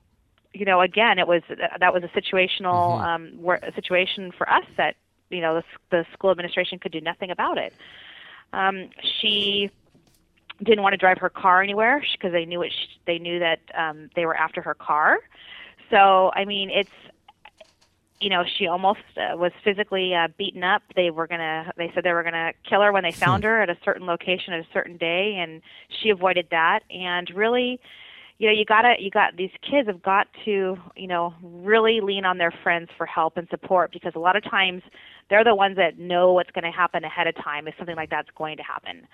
you 0.55 0.65
know, 0.65 0.81
again, 0.81 1.19
it 1.19 1.27
was 1.27 1.43
that 1.79 1.93
was 1.93 2.03
a 2.03 2.21
situational 2.21 3.03
um, 3.03 3.33
where, 3.41 3.57
a 3.63 3.73
situation 3.75 4.33
for 4.37 4.49
us 4.49 4.65
that 4.77 4.97
you 5.31 5.41
know 5.41 5.57
the, 5.57 5.63
the 5.91 6.07
school 6.13 6.31
administration 6.31 6.79
could 6.79 6.93
do 6.93 7.01
nothing 7.01 7.31
about 7.31 7.59
it. 7.59 7.75
Um, 8.53 8.91
she 9.21 9.71
didn't 10.63 10.83
want 10.83 10.93
to 10.93 10.99
drive 10.99 11.19
her 11.19 11.31
car 11.31 11.63
anywhere 11.63 12.03
because 12.13 12.33
they 12.33 12.45
knew 12.45 12.63
it. 12.63 12.73
Sh- 12.73 12.99
they 13.07 13.19
knew 13.19 13.39
that 13.41 13.61
um, 13.77 14.11
they 14.15 14.27
were 14.27 14.37
after 14.37 14.63
her 14.63 14.75
car. 14.75 15.19
So, 15.93 16.33
I 16.35 16.45
mean, 16.47 16.71
it's 16.71 16.91
you 18.21 18.31
know 18.31 18.45
she 18.57 18.67
almost 18.67 19.01
uh, 19.17 19.37
was 19.37 19.53
physically 19.63 20.15
uh, 20.15 20.29
beaten 20.39 20.65
up. 20.65 20.83
They 20.97 21.11
were 21.11 21.27
going 21.27 21.41
to 21.41 21.73
they 21.77 21.91
said 21.95 22.05
they 22.05 22.13
were 22.13 22.23
going 22.23 22.35
to 22.35 22.53
kill 22.69 22.81
her 22.81 22.93
when 22.93 23.03
they 23.03 23.13
found 23.13 23.45
her 23.45 23.61
at 23.61 23.69
a 23.69 23.77
certain 23.85 24.07
location 24.07 24.55
at 24.55 24.61
a 24.61 24.67
certain 24.73 24.97
day 24.97 25.37
and 25.39 25.61
she 25.89 26.09
avoided 26.11 26.47
that. 26.51 26.81
And 26.91 27.31
really 27.35 27.81
you 28.39 28.49
know 28.49 28.53
you 28.53 28.65
got 28.65 28.83
to 28.83 28.95
you 28.99 29.11
got 29.11 29.37
these 29.37 29.51
kids 29.69 29.89
have 29.89 30.03
got 30.03 30.27
to 30.45 30.77
you 30.97 31.07
know 31.07 31.35
really 31.43 32.01
lean 32.01 32.25
on 32.25 32.39
their 32.39 32.53
friends 32.63 32.89
for 32.97 33.07
help 33.07 33.37
and 33.37 33.49
support 33.51 33.93
because 33.93 34.13
a 34.17 34.19
lot 34.19 34.37
of 34.37 34.43
times 34.43 34.83
they're 35.31 35.45
the 35.45 35.55
ones 35.55 35.77
that 35.77 35.99
know 35.99 36.33
what's 36.33 36.51
going 36.51 36.65
to 36.65 36.71
happen 36.71 37.05
ahead 37.05 37.27
of 37.27 37.35
time 37.37 37.69
if 37.69 37.75
something 37.77 37.97
like 37.97 38.11
that's 38.11 38.31
going 38.37 38.57
to 38.57 38.63
happen 38.63 39.07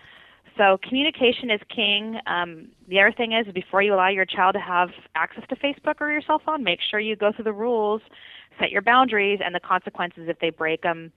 so 0.59 0.79
communication 0.83 1.51
is 1.51 1.61
king. 1.75 2.19
Um, 2.27 2.69
the 2.89 3.01
other 3.01 3.13
thing 3.13 3.33
is 3.33 3.51
before 3.55 3.81
you 3.81 3.95
allow 3.95 4.09
your 4.09 4.27
child 4.27 4.55
to 4.55 4.61
have 4.61 4.91
access 5.15 5.45
to 5.49 5.57
Facebook 5.57 6.01
or 6.01 6.11
your 6.11 6.21
cell 6.21 6.43
phone, 6.45 6.65
make 6.65 6.81
sure 6.91 7.01
you 7.01 7.17
go 7.17 7.33
through 7.33 7.45
the 7.45 7.53
rules, 7.53 8.03
set 8.59 8.71
your 8.71 8.83
boundaries, 8.83 9.41
and 9.43 9.55
the 9.55 9.61
consequences 9.61 10.25
if 10.29 10.39
they 10.41 10.51
break 10.51 10.83
them. 10.83 11.13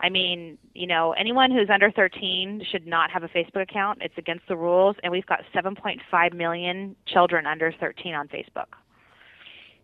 I 0.00 0.08
mean, 0.08 0.58
you 0.74 0.86
know, 0.86 1.12
anyone 1.12 1.50
who's 1.50 1.70
under 1.72 1.90
13 1.90 2.64
should 2.70 2.86
not 2.86 3.10
have 3.10 3.22
a 3.22 3.28
Facebook 3.28 3.62
account. 3.62 4.00
It's 4.02 4.16
against 4.18 4.48
the 4.48 4.56
rules, 4.56 4.96
and 5.02 5.12
we've 5.12 5.26
got 5.26 5.40
7.5 5.54 6.34
million 6.34 6.96
children 7.06 7.46
under 7.46 7.72
13 7.72 8.14
on 8.14 8.28
Facebook. 8.28 8.66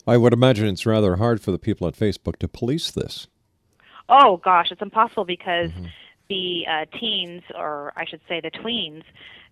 I 0.07 0.16
would 0.16 0.33
imagine 0.33 0.66
it's 0.66 0.87
rather 0.87 1.16
hard 1.16 1.40
for 1.40 1.53
the 1.53 1.59
people 1.59 1.87
at 1.87 1.95
Facebook 1.95 2.37
to 2.37 2.49
police 2.49 2.90
this. 2.90 3.29
Oh 4.09 4.37
gosh, 4.38 4.69
it's 4.71 4.83
impossible 4.83 5.25
because 5.25 5.71
the 6.29 6.65
uh, 6.71 6.85
teens, 6.99 7.43
or 7.55 7.93
I 7.97 8.05
should 8.05 8.21
say 8.29 8.41
the 8.41 8.51
tweens, 8.51 9.03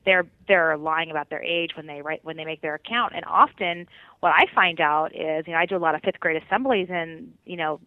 they're 0.04 0.26
they're 0.48 0.76
lying 0.76 1.10
about 1.10 1.30
their 1.30 1.42
age 1.42 1.70
when 1.76 1.86
they 1.86 2.02
write 2.02 2.24
when 2.24 2.36
they 2.36 2.44
make 2.44 2.60
their 2.60 2.74
account. 2.74 3.14
And 3.14 3.24
often, 3.26 3.86
what 4.20 4.32
I 4.34 4.44
find 4.54 4.80
out 4.80 5.14
is, 5.14 5.46
you 5.46 5.52
know, 5.52 5.58
I 5.58 5.66
do 5.66 5.76
a 5.76 5.78
lot 5.78 5.94
of 5.94 6.02
fifth 6.02 6.20
grade 6.20 6.42
assemblies, 6.42 6.88
and 6.90 7.32
you 7.44 7.56
know, 7.56 7.80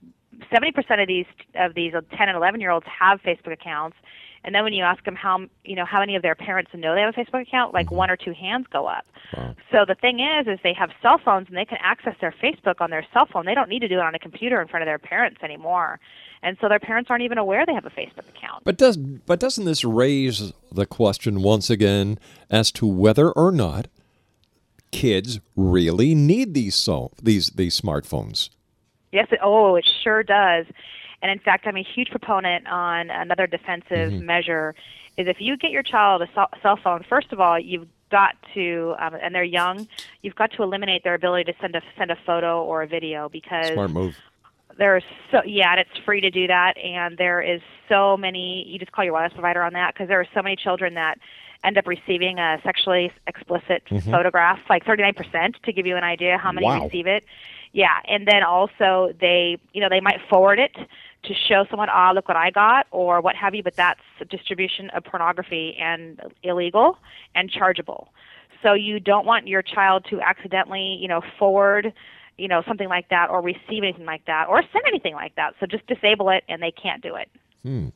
seventy 0.52 0.71
percent 0.71 1.02
of 1.02 1.08
these 1.08 1.26
of 1.56 1.76
these 1.76 1.93
ten 2.17 2.30
and 2.30 2.38
eleven 2.38 2.60
year 2.60 2.71
olds 2.71 2.86
have 2.88 3.21
Facebook 3.21 3.54
accounts. 3.54 3.97
And 4.47 4.55
then 4.55 4.63
when 4.63 4.71
you 4.71 4.86
ask 4.86 5.03
them 5.03 5.15
how 5.15 5.45
you 5.65 5.75
know 5.75 5.83
how 5.83 5.99
many 5.99 6.15
of 6.15 6.21
their 6.21 6.33
parents 6.33 6.71
know 6.73 6.95
they 6.95 7.01
have 7.01 7.13
a 7.13 7.19
Facebook 7.19 7.41
account, 7.41 7.73
like 7.73 7.88
mm-hmm. 7.88 7.97
one 7.97 8.10
or 8.10 8.15
two 8.15 8.31
hands 8.31 8.65
go 8.71 8.88
up. 8.88 9.05
So 9.73 9.83
the 9.86 9.93
thing 9.93 10.21
is, 10.21 10.47
is 10.47 10.57
they 10.63 10.71
have 10.71 10.89
cell 11.01 11.17
phones 11.17 11.49
and 11.49 11.57
they 11.57 11.65
can 11.65 11.77
access 11.81 12.15
their 12.21 12.33
Facebook 12.41 12.79
on 12.79 12.89
their 12.89 13.05
cell 13.12 13.25
phone. 13.25 13.45
They 13.45 13.53
don't 13.53 13.67
need 13.67 13.79
to 13.79 13.89
do 13.89 13.95
it 13.95 14.01
on 14.01 14.15
a 14.15 14.19
computer 14.19 14.62
in 14.62 14.69
front 14.69 14.83
of 14.83 14.88
their 14.88 14.97
parents 14.97 15.43
anymore. 15.43 15.99
And 16.41 16.55
so 16.62 16.69
their 16.69 16.79
parents 16.79 17.10
aren't 17.10 17.23
even 17.23 17.38
aware 17.38 17.65
they 17.65 17.73
have 17.73 17.86
a 17.86 17.89
Facebook 17.89 18.29
account. 18.29 18.63
But 18.63 18.77
does 18.77 18.95
but 18.95 19.41
doesn't 19.41 19.65
this 19.65 19.83
raise 19.83 20.53
the 20.71 20.86
question 20.86 21.43
once 21.43 21.69
again 21.69 22.17
as 22.49 22.71
to 22.73 22.88
whether 22.88 23.31
or 23.33 23.51
not 23.51 23.89
kids 24.91 25.41
really 25.57 26.15
need 26.15 26.53
these 26.53 26.75
so 26.75 27.12
these 27.21 27.49
these 27.49 27.79
smartphones? 27.79 28.49
Yes, 29.12 29.27
it, 29.29 29.39
oh, 29.43 29.75
it 29.75 29.86
sure 30.03 30.23
does. 30.23 30.67
And 31.21 31.32
in 31.32 31.39
fact, 31.39 31.65
I'm 31.65 31.77
a 31.77 31.84
huge 31.84 32.10
proponent 32.10 32.67
on 32.67 33.10
another 33.10 33.47
defensive 33.47 34.13
measure 34.13 34.75
is 35.17 35.27
if 35.27 35.38
you 35.39 35.58
get 35.58 35.71
your 35.71 35.84
child 35.84 36.21
a 36.21 36.27
cell- 36.62 36.77
phone, 36.84 37.03
first 37.10 37.32
of 37.34 37.39
all, 37.39 37.60
you've 37.60 37.88
got 38.12 38.36
to, 38.53 38.95
um, 38.99 39.15
and 39.21 39.34
they're 39.34 39.43
young, 39.43 39.88
you've 40.21 40.36
got 40.36 40.51
to 40.53 40.63
eliminate 40.63 41.03
their 41.03 41.15
ability 41.15 41.51
to 41.51 41.58
send 41.60 41.75
a 41.75 41.82
send 41.97 42.12
a 42.12 42.15
photo 42.25 42.63
or 42.63 42.84
a 42.84 42.88
video 42.88 43.27
because 43.30 43.73
Smart 43.73 43.89
move. 43.91 44.15
there's 44.77 45.03
so 45.32 45.41
yeah, 45.43 45.71
and 45.71 45.80
it's 45.82 45.97
free 46.06 46.21
to 46.21 46.30
do 46.30 46.47
that, 46.47 46.77
and 46.77 47.17
there 47.17 47.41
is 47.41 47.62
so 47.89 48.15
many. 48.15 48.63
You 48.67 48.77
just 48.80 48.91
call 48.91 49.03
your 49.03 49.13
wireless 49.13 49.34
provider 49.34 49.63
on 49.63 49.73
that 49.73 49.93
because 49.95 50.08
there 50.08 50.19
are 50.21 50.27
so 50.36 50.41
many 50.43 50.56
children 50.56 50.93
that 50.93 51.17
end 51.63 51.77
up 51.80 51.88
receiving 51.88 52.38
a 52.38 52.60
sexually 52.63 53.12
explicit 53.25 53.84
Mhm. 53.89 54.12
photograph, 54.12 54.60
like 54.69 54.86
39%, 54.86 55.56
to 55.63 55.73
give 55.73 55.88
you 55.88 55.97
an 55.97 56.03
idea 56.03 56.38
how 56.38 56.51
many 56.51 56.67
Wow. 56.67 56.84
receive 56.84 57.08
it. 57.08 57.23
Yeah, 57.73 57.99
and 58.06 58.27
then 58.27 58.43
also 58.43 59.13
they, 59.19 59.58
you 59.73 59.82
know, 59.82 59.89
they 59.89 59.99
might 59.99 60.21
forward 60.30 60.60
it 60.60 60.77
to 61.27 61.33
show 61.33 61.65
someone, 61.69 61.89
ah, 61.91 62.11
look 62.13 62.27
what 62.27 62.37
I 62.37 62.51
got, 62.51 62.87
or 62.91 63.21
what 63.21 63.35
have 63.35 63.53
you. 63.55 63.63
But 63.63 63.75
that's 63.75 63.99
distribution 64.29 64.89
of 64.91 65.03
pornography 65.03 65.77
and 65.79 66.19
illegal 66.43 66.97
and 67.35 67.49
chargeable. 67.49 68.09
So 68.63 68.73
you 68.73 68.99
don't 68.99 69.25
want 69.25 69.47
your 69.47 69.61
child 69.61 70.05
to 70.09 70.19
accidentally, 70.21 70.97
you 70.99 71.07
know, 71.07 71.21
forward, 71.37 71.93
you 72.37 72.47
know, 72.47 72.63
something 72.67 72.89
like 72.89 73.09
that, 73.09 73.29
or 73.29 73.41
receive 73.41 73.83
anything 73.83 74.05
like 74.05 74.25
that, 74.25 74.47
or 74.47 74.61
send 74.61 74.83
anything 74.87 75.13
like 75.13 75.35
that. 75.35 75.53
So 75.59 75.65
just 75.65 75.85
disable 75.87 76.29
it, 76.29 76.43
and 76.49 76.61
they 76.61 76.71
can't 76.71 77.01
do 77.01 77.15
it. 77.15 77.29
Hmm. 77.63 77.89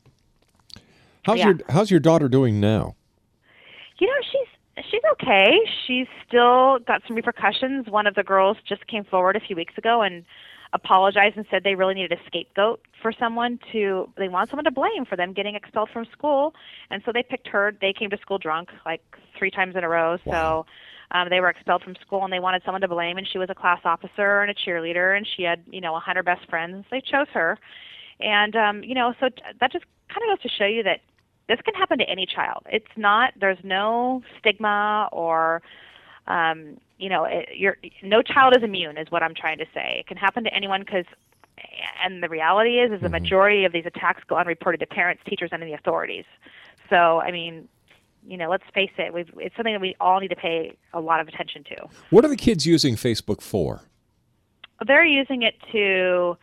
How's 1.24 1.38
Yeah. 1.38 1.46
your 1.48 1.58
How's 1.68 1.90
your 1.90 2.00
daughter 2.00 2.28
doing 2.28 2.60
now? 2.60 2.94
You 3.98 4.06
know, 4.08 4.20
she's 4.30 4.84
she's 4.90 5.02
okay. 5.12 5.60
She's 5.86 6.06
still 6.26 6.78
got 6.80 7.02
some 7.06 7.16
repercussions. 7.16 7.88
One 7.88 8.06
of 8.06 8.14
the 8.14 8.22
girls 8.24 8.56
just 8.66 8.86
came 8.86 9.04
forward 9.04 9.36
a 9.36 9.40
few 9.40 9.54
weeks 9.54 9.76
ago 9.78 10.02
and 10.02 10.24
apologized 10.72 11.36
and 11.36 11.46
said 11.50 11.62
they 11.64 11.74
really 11.74 11.94
needed 11.94 12.12
a 12.12 12.26
scapegoat 12.26 12.80
for 13.00 13.12
someone 13.18 13.58
to 13.72 14.08
they 14.16 14.28
want 14.28 14.48
someone 14.50 14.64
to 14.64 14.70
blame 14.70 15.04
for 15.08 15.16
them 15.16 15.32
getting 15.32 15.54
expelled 15.54 15.90
from 15.92 16.06
school. 16.12 16.54
And 16.90 17.02
so 17.04 17.12
they 17.12 17.22
picked 17.22 17.48
her. 17.48 17.74
They 17.80 17.92
came 17.92 18.10
to 18.10 18.18
school 18.18 18.38
drunk 18.38 18.70
like 18.86 19.02
three 19.38 19.50
times 19.50 19.76
in 19.76 19.84
a 19.84 19.88
row. 19.88 20.16
So 20.24 20.66
um, 21.10 21.28
they 21.28 21.40
were 21.40 21.50
expelled 21.50 21.82
from 21.82 21.94
school 22.00 22.24
and 22.24 22.32
they 22.32 22.40
wanted 22.40 22.62
someone 22.64 22.80
to 22.80 22.88
blame 22.88 23.18
and 23.18 23.28
she 23.30 23.38
was 23.38 23.50
a 23.50 23.54
class 23.54 23.80
officer 23.84 24.42
and 24.42 24.50
a 24.50 24.54
cheerleader 24.54 25.16
and 25.16 25.26
she 25.36 25.42
had, 25.42 25.62
you 25.70 25.80
know, 25.80 25.94
a 25.94 26.00
hundred 26.00 26.24
best 26.24 26.48
friends. 26.48 26.86
They 26.90 27.00
chose 27.00 27.28
her. 27.34 27.58
And 28.20 28.56
um, 28.56 28.82
you 28.82 28.94
know, 28.94 29.14
so 29.20 29.28
that 29.60 29.72
just 29.72 29.84
kind 30.08 30.30
of 30.30 30.38
goes 30.38 30.50
to 30.50 30.56
show 30.56 30.66
you 30.66 30.82
that 30.84 31.00
this 31.48 31.58
can 31.64 31.74
happen 31.74 31.98
to 31.98 32.08
any 32.08 32.24
child. 32.24 32.62
It's 32.70 32.86
not 32.96 33.34
there's 33.38 33.58
no 33.62 34.22
stigma 34.38 35.08
or 35.12 35.60
um, 36.26 36.78
you 36.98 37.08
know, 37.08 37.24
it, 37.24 37.48
you're 37.56 37.76
no 38.02 38.22
child 38.22 38.54
is 38.56 38.62
immune 38.62 38.96
is 38.96 39.10
what 39.10 39.22
I'm 39.22 39.34
trying 39.34 39.58
to 39.58 39.66
say. 39.74 39.96
It 40.00 40.06
can 40.06 40.16
happen 40.16 40.44
to 40.44 40.54
anyone 40.54 40.80
because 40.80 41.04
and 42.02 42.22
the 42.22 42.28
reality 42.28 42.78
is 42.78 42.92
is 42.92 43.00
the 43.00 43.08
majority 43.08 43.64
of 43.64 43.72
these 43.72 43.86
attacks 43.86 44.22
go 44.26 44.36
unreported 44.36 44.80
to 44.80 44.86
parents, 44.86 45.22
teachers 45.26 45.50
and 45.52 45.62
the 45.62 45.72
authorities. 45.72 46.24
So, 46.88 47.20
I 47.20 47.30
mean, 47.30 47.68
you 48.26 48.36
know, 48.36 48.50
let's 48.50 48.64
face 48.74 48.90
it, 48.98 49.12
we've, 49.12 49.30
it's 49.38 49.56
something 49.56 49.72
that 49.72 49.80
we 49.80 49.96
all 50.00 50.20
need 50.20 50.28
to 50.28 50.36
pay 50.36 50.76
a 50.92 51.00
lot 51.00 51.20
of 51.20 51.28
attention 51.28 51.64
to. 51.64 51.88
What 52.10 52.24
are 52.24 52.28
the 52.28 52.36
kids 52.36 52.66
using 52.66 52.96
Facebook 52.96 53.40
for? 53.40 53.82
they're 54.86 55.04
using 55.04 55.42
it 55.42 55.54
to 55.72 56.36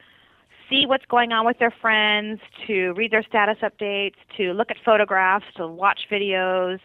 see 0.70 0.86
what's 0.86 1.06
going 1.06 1.32
on 1.32 1.46
with 1.46 1.58
their 1.60 1.74
friends, 1.82 2.40
to 2.68 2.94
read 2.94 3.12
their 3.12 3.24
status 3.24 3.58
updates, 3.64 4.16
to 4.38 4.54
look 4.54 4.70
at 4.70 4.78
photographs, 4.86 5.46
to 5.56 5.68
watch 5.68 6.02
videos, 6.12 6.80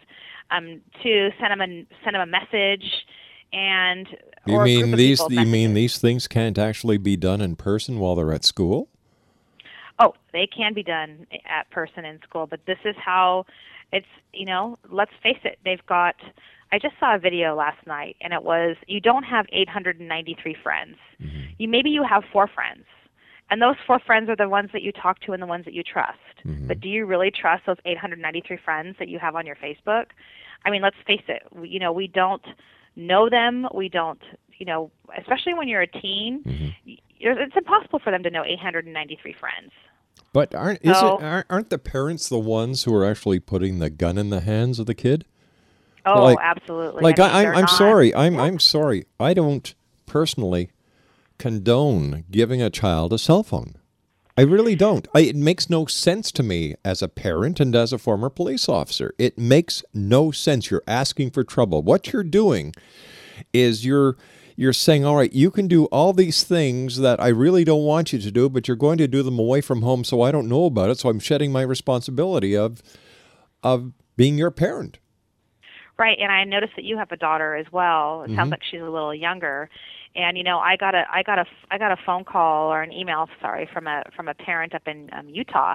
um, 0.51 0.81
to 1.03 1.31
send 1.41 1.51
them 1.51 1.61
a 1.61 1.87
send 2.05 2.15
them 2.15 2.23
a 2.23 2.27
message, 2.27 2.85
and 3.53 4.07
You 4.47 4.61
mean 4.61 4.91
these? 4.93 5.21
You 5.31 5.47
mean 5.47 5.75
these 5.75 5.99
things 5.99 6.29
can't 6.29 6.59
actually 6.59 6.99
be 6.99 7.17
done 7.17 7.41
in 7.41 7.57
person 7.57 7.99
while 7.99 8.15
they're 8.15 8.33
at 8.33 8.45
school? 8.45 8.89
Oh, 9.99 10.15
they 10.33 10.47
can 10.47 10.75
be 10.75 10.83
done 10.83 11.27
at 11.49 11.71
person 11.71 12.05
in 12.05 12.21
school, 12.23 12.47
but 12.47 12.61
this 12.67 12.79
is 12.85 12.97
how 12.99 13.47
it's, 13.93 14.07
you 14.33 14.45
know, 14.45 14.77
let's 14.91 15.13
face 15.23 15.39
it, 15.45 15.59
they've 15.65 15.85
got 15.87 16.17
I 16.73 16.79
just 16.79 16.95
saw 16.99 17.15
a 17.15 17.19
video 17.19 17.55
last 17.55 17.87
night 17.87 18.17
and 18.21 18.33
it 18.33 18.43
was 18.43 18.77
you 18.89 19.01
don't 19.01 19.23
have 19.23 19.47
893 19.53 20.57
friends. 20.63 20.97
You 21.59 21.69
maybe 21.69 21.91
you 21.91 22.03
have 22.03 22.25
4 22.33 22.49
friends. 22.49 22.85
And 23.51 23.61
those 23.61 23.77
4 23.87 23.99
friends 24.01 24.29
are 24.31 24.37
the 24.37 24.49
ones 24.49 24.71
that 24.73 24.83
you 24.83 24.91
talk 24.91 25.21
to 25.21 25.33
and 25.33 25.43
the 25.43 25.47
ones 25.47 25.65
that 25.67 25.75
you 25.75 25.83
trust. 25.83 26.19
Mm-hmm. 26.45 26.67
But 26.67 26.81
do 26.81 26.89
you 26.89 27.07
really 27.07 27.31
trust 27.31 27.65
those 27.67 27.77
893 27.85 28.59
friends 28.65 28.97
that 28.99 29.09
you 29.09 29.19
have 29.19 29.37
on 29.37 29.47
your 29.47 29.57
Facebook? 29.57 30.07
I 30.65 30.71
mean, 30.71 30.83
let's 30.83 30.97
face 31.07 31.23
it, 31.29 31.43
we, 31.53 31.69
you 31.69 31.79
know, 31.79 31.93
we 31.93 32.07
don't 32.09 32.45
know 32.97 33.29
them, 33.29 33.67
we 33.75 33.89
don't, 33.89 34.21
you 34.59 34.65
know, 34.65 34.91
especially 35.19 35.53
when 35.53 35.69
you're 35.69 35.83
a 35.83 35.87
teen, 35.87 36.43
mm-hmm. 36.43 36.93
you're, 37.19 37.39
it's 37.39 37.57
impossible 37.57 37.99
for 37.99 38.11
them 38.11 38.23
to 38.23 38.31
know 38.31 38.45
893 38.45 39.35
friends. 39.39 39.73
But 40.33 40.55
aren't 40.55 40.81
is 40.83 41.01
No. 41.01 41.19
it, 41.19 41.45
aren't, 41.51 41.71
the 41.71 41.79
parents 41.79 42.29
the 42.29 42.39
ones 42.39 42.85
who 42.85 42.95
are 42.95 43.05
actually 43.05 43.41
putting 43.41 43.79
the 43.79 43.91
gun 43.91 44.17
in 44.17 44.31
the 44.31 44.41
hands 44.41 44.79
of 44.79 44.87
the 44.87 44.95
kid? 44.95 45.25
Oh, 46.07 46.25
Like- 46.25 46.39
absolutely. 46.41 47.03
Like 47.03 47.19
I 47.19 47.27
mean, 47.27 47.33
I, 47.35 47.51
I'm, 47.51 47.57
I'm 47.59 47.69
sorry. 47.69 48.15
I'm 48.15 48.39
I'm 48.39 48.59
sorry. 48.59 49.07
I 49.19 49.33
don't 49.35 49.75
personally 50.07 50.71
condone 51.49 52.25
giving 52.31 52.63
a 52.63 52.71
child 52.71 53.13
a 53.13 53.19
cell 53.19 53.43
phone. 53.43 53.75
I 54.35 54.41
really 54.41 54.75
don't. 54.75 55.07
I, 55.15 55.21
it 55.21 55.37
makes 55.37 55.69
no 55.69 55.85
sense 55.85 56.33
to 56.33 56.43
me 56.43 56.75
as 56.83 57.03
a 57.03 57.07
parent 57.09 57.61
and 57.61 57.77
as 57.77 57.93
a 57.93 57.99
former 57.99 58.31
police 58.31 58.67
officer. 58.67 59.15
It 59.19 59.37
makes 59.39 59.85
no 59.93 60.31
sense. 60.31 60.71
You're 60.71 60.83
asking 60.89 61.33
for 61.33 61.45
trouble. 61.45 61.83
What 61.83 62.15
you're 62.15 62.25
doing 62.25 62.73
is 63.53 63.85
you're 63.85 64.17
you're 64.57 64.73
saying, 64.73 65.05
"All 65.05 65.17
right, 65.17 65.33
you 65.35 65.51
can 65.51 65.69
do 65.69 65.85
all 65.87 66.15
these 66.15 66.45
things 66.45 66.97
that 67.01 67.21
I 67.21 67.29
really 67.29 67.63
don't 67.63 67.85
want 67.85 68.15
you 68.15 68.19
to 68.21 68.31
do, 68.31 68.49
but 68.49 68.67
you're 68.67 68.77
going 68.79 68.97
to 68.99 69.07
do 69.07 69.23
them 69.23 69.39
away 69.39 69.61
from 69.61 69.83
home, 69.83 70.03
so 70.03 70.23
I 70.23 70.33
don't 70.33 70.49
know 70.49 70.65
about 70.65 70.89
it. 70.89 70.99
So 70.99 71.11
I'm 71.11 71.21
shedding 71.21 71.53
my 71.53 71.61
responsibility 71.63 72.57
of 72.57 72.81
of 73.63 73.93
being 74.17 74.39
your 74.39 74.51
parent." 74.51 74.99
Right, 75.99 76.17
and 76.19 76.33
I 76.33 76.43
noticed 76.45 76.73
that 76.77 76.85
you 76.85 76.97
have 76.97 77.13
a 77.13 77.17
daughter 77.19 77.55
as 77.55 77.67
well. 77.71 78.23
It 78.23 78.31
Mhm. 78.31 78.37
sounds 78.37 78.51
like 78.51 78.65
she's 78.65 78.81
a 78.81 78.89
little 78.91 79.15
younger. 79.15 79.69
And 80.17 80.39
you 80.39 80.45
know, 80.45 80.59
I 80.59 80.77
got 80.77 80.95
a 80.95 81.05
I 81.13 81.23
got 81.23 81.39
a 81.41 81.45
I 81.71 81.79
got 81.79 81.91
a 81.91 81.97
phone 82.07 82.25
call 82.25 82.73
or 82.73 82.83
an 82.83 82.93
email, 82.93 83.29
sorry, 83.41 83.69
from 83.73 83.87
a 83.87 84.05
from 84.15 84.29
a 84.29 84.35
parent 84.35 84.75
up 84.75 84.87
in 84.87 85.11
um, 85.13 85.29
Utah, 85.29 85.75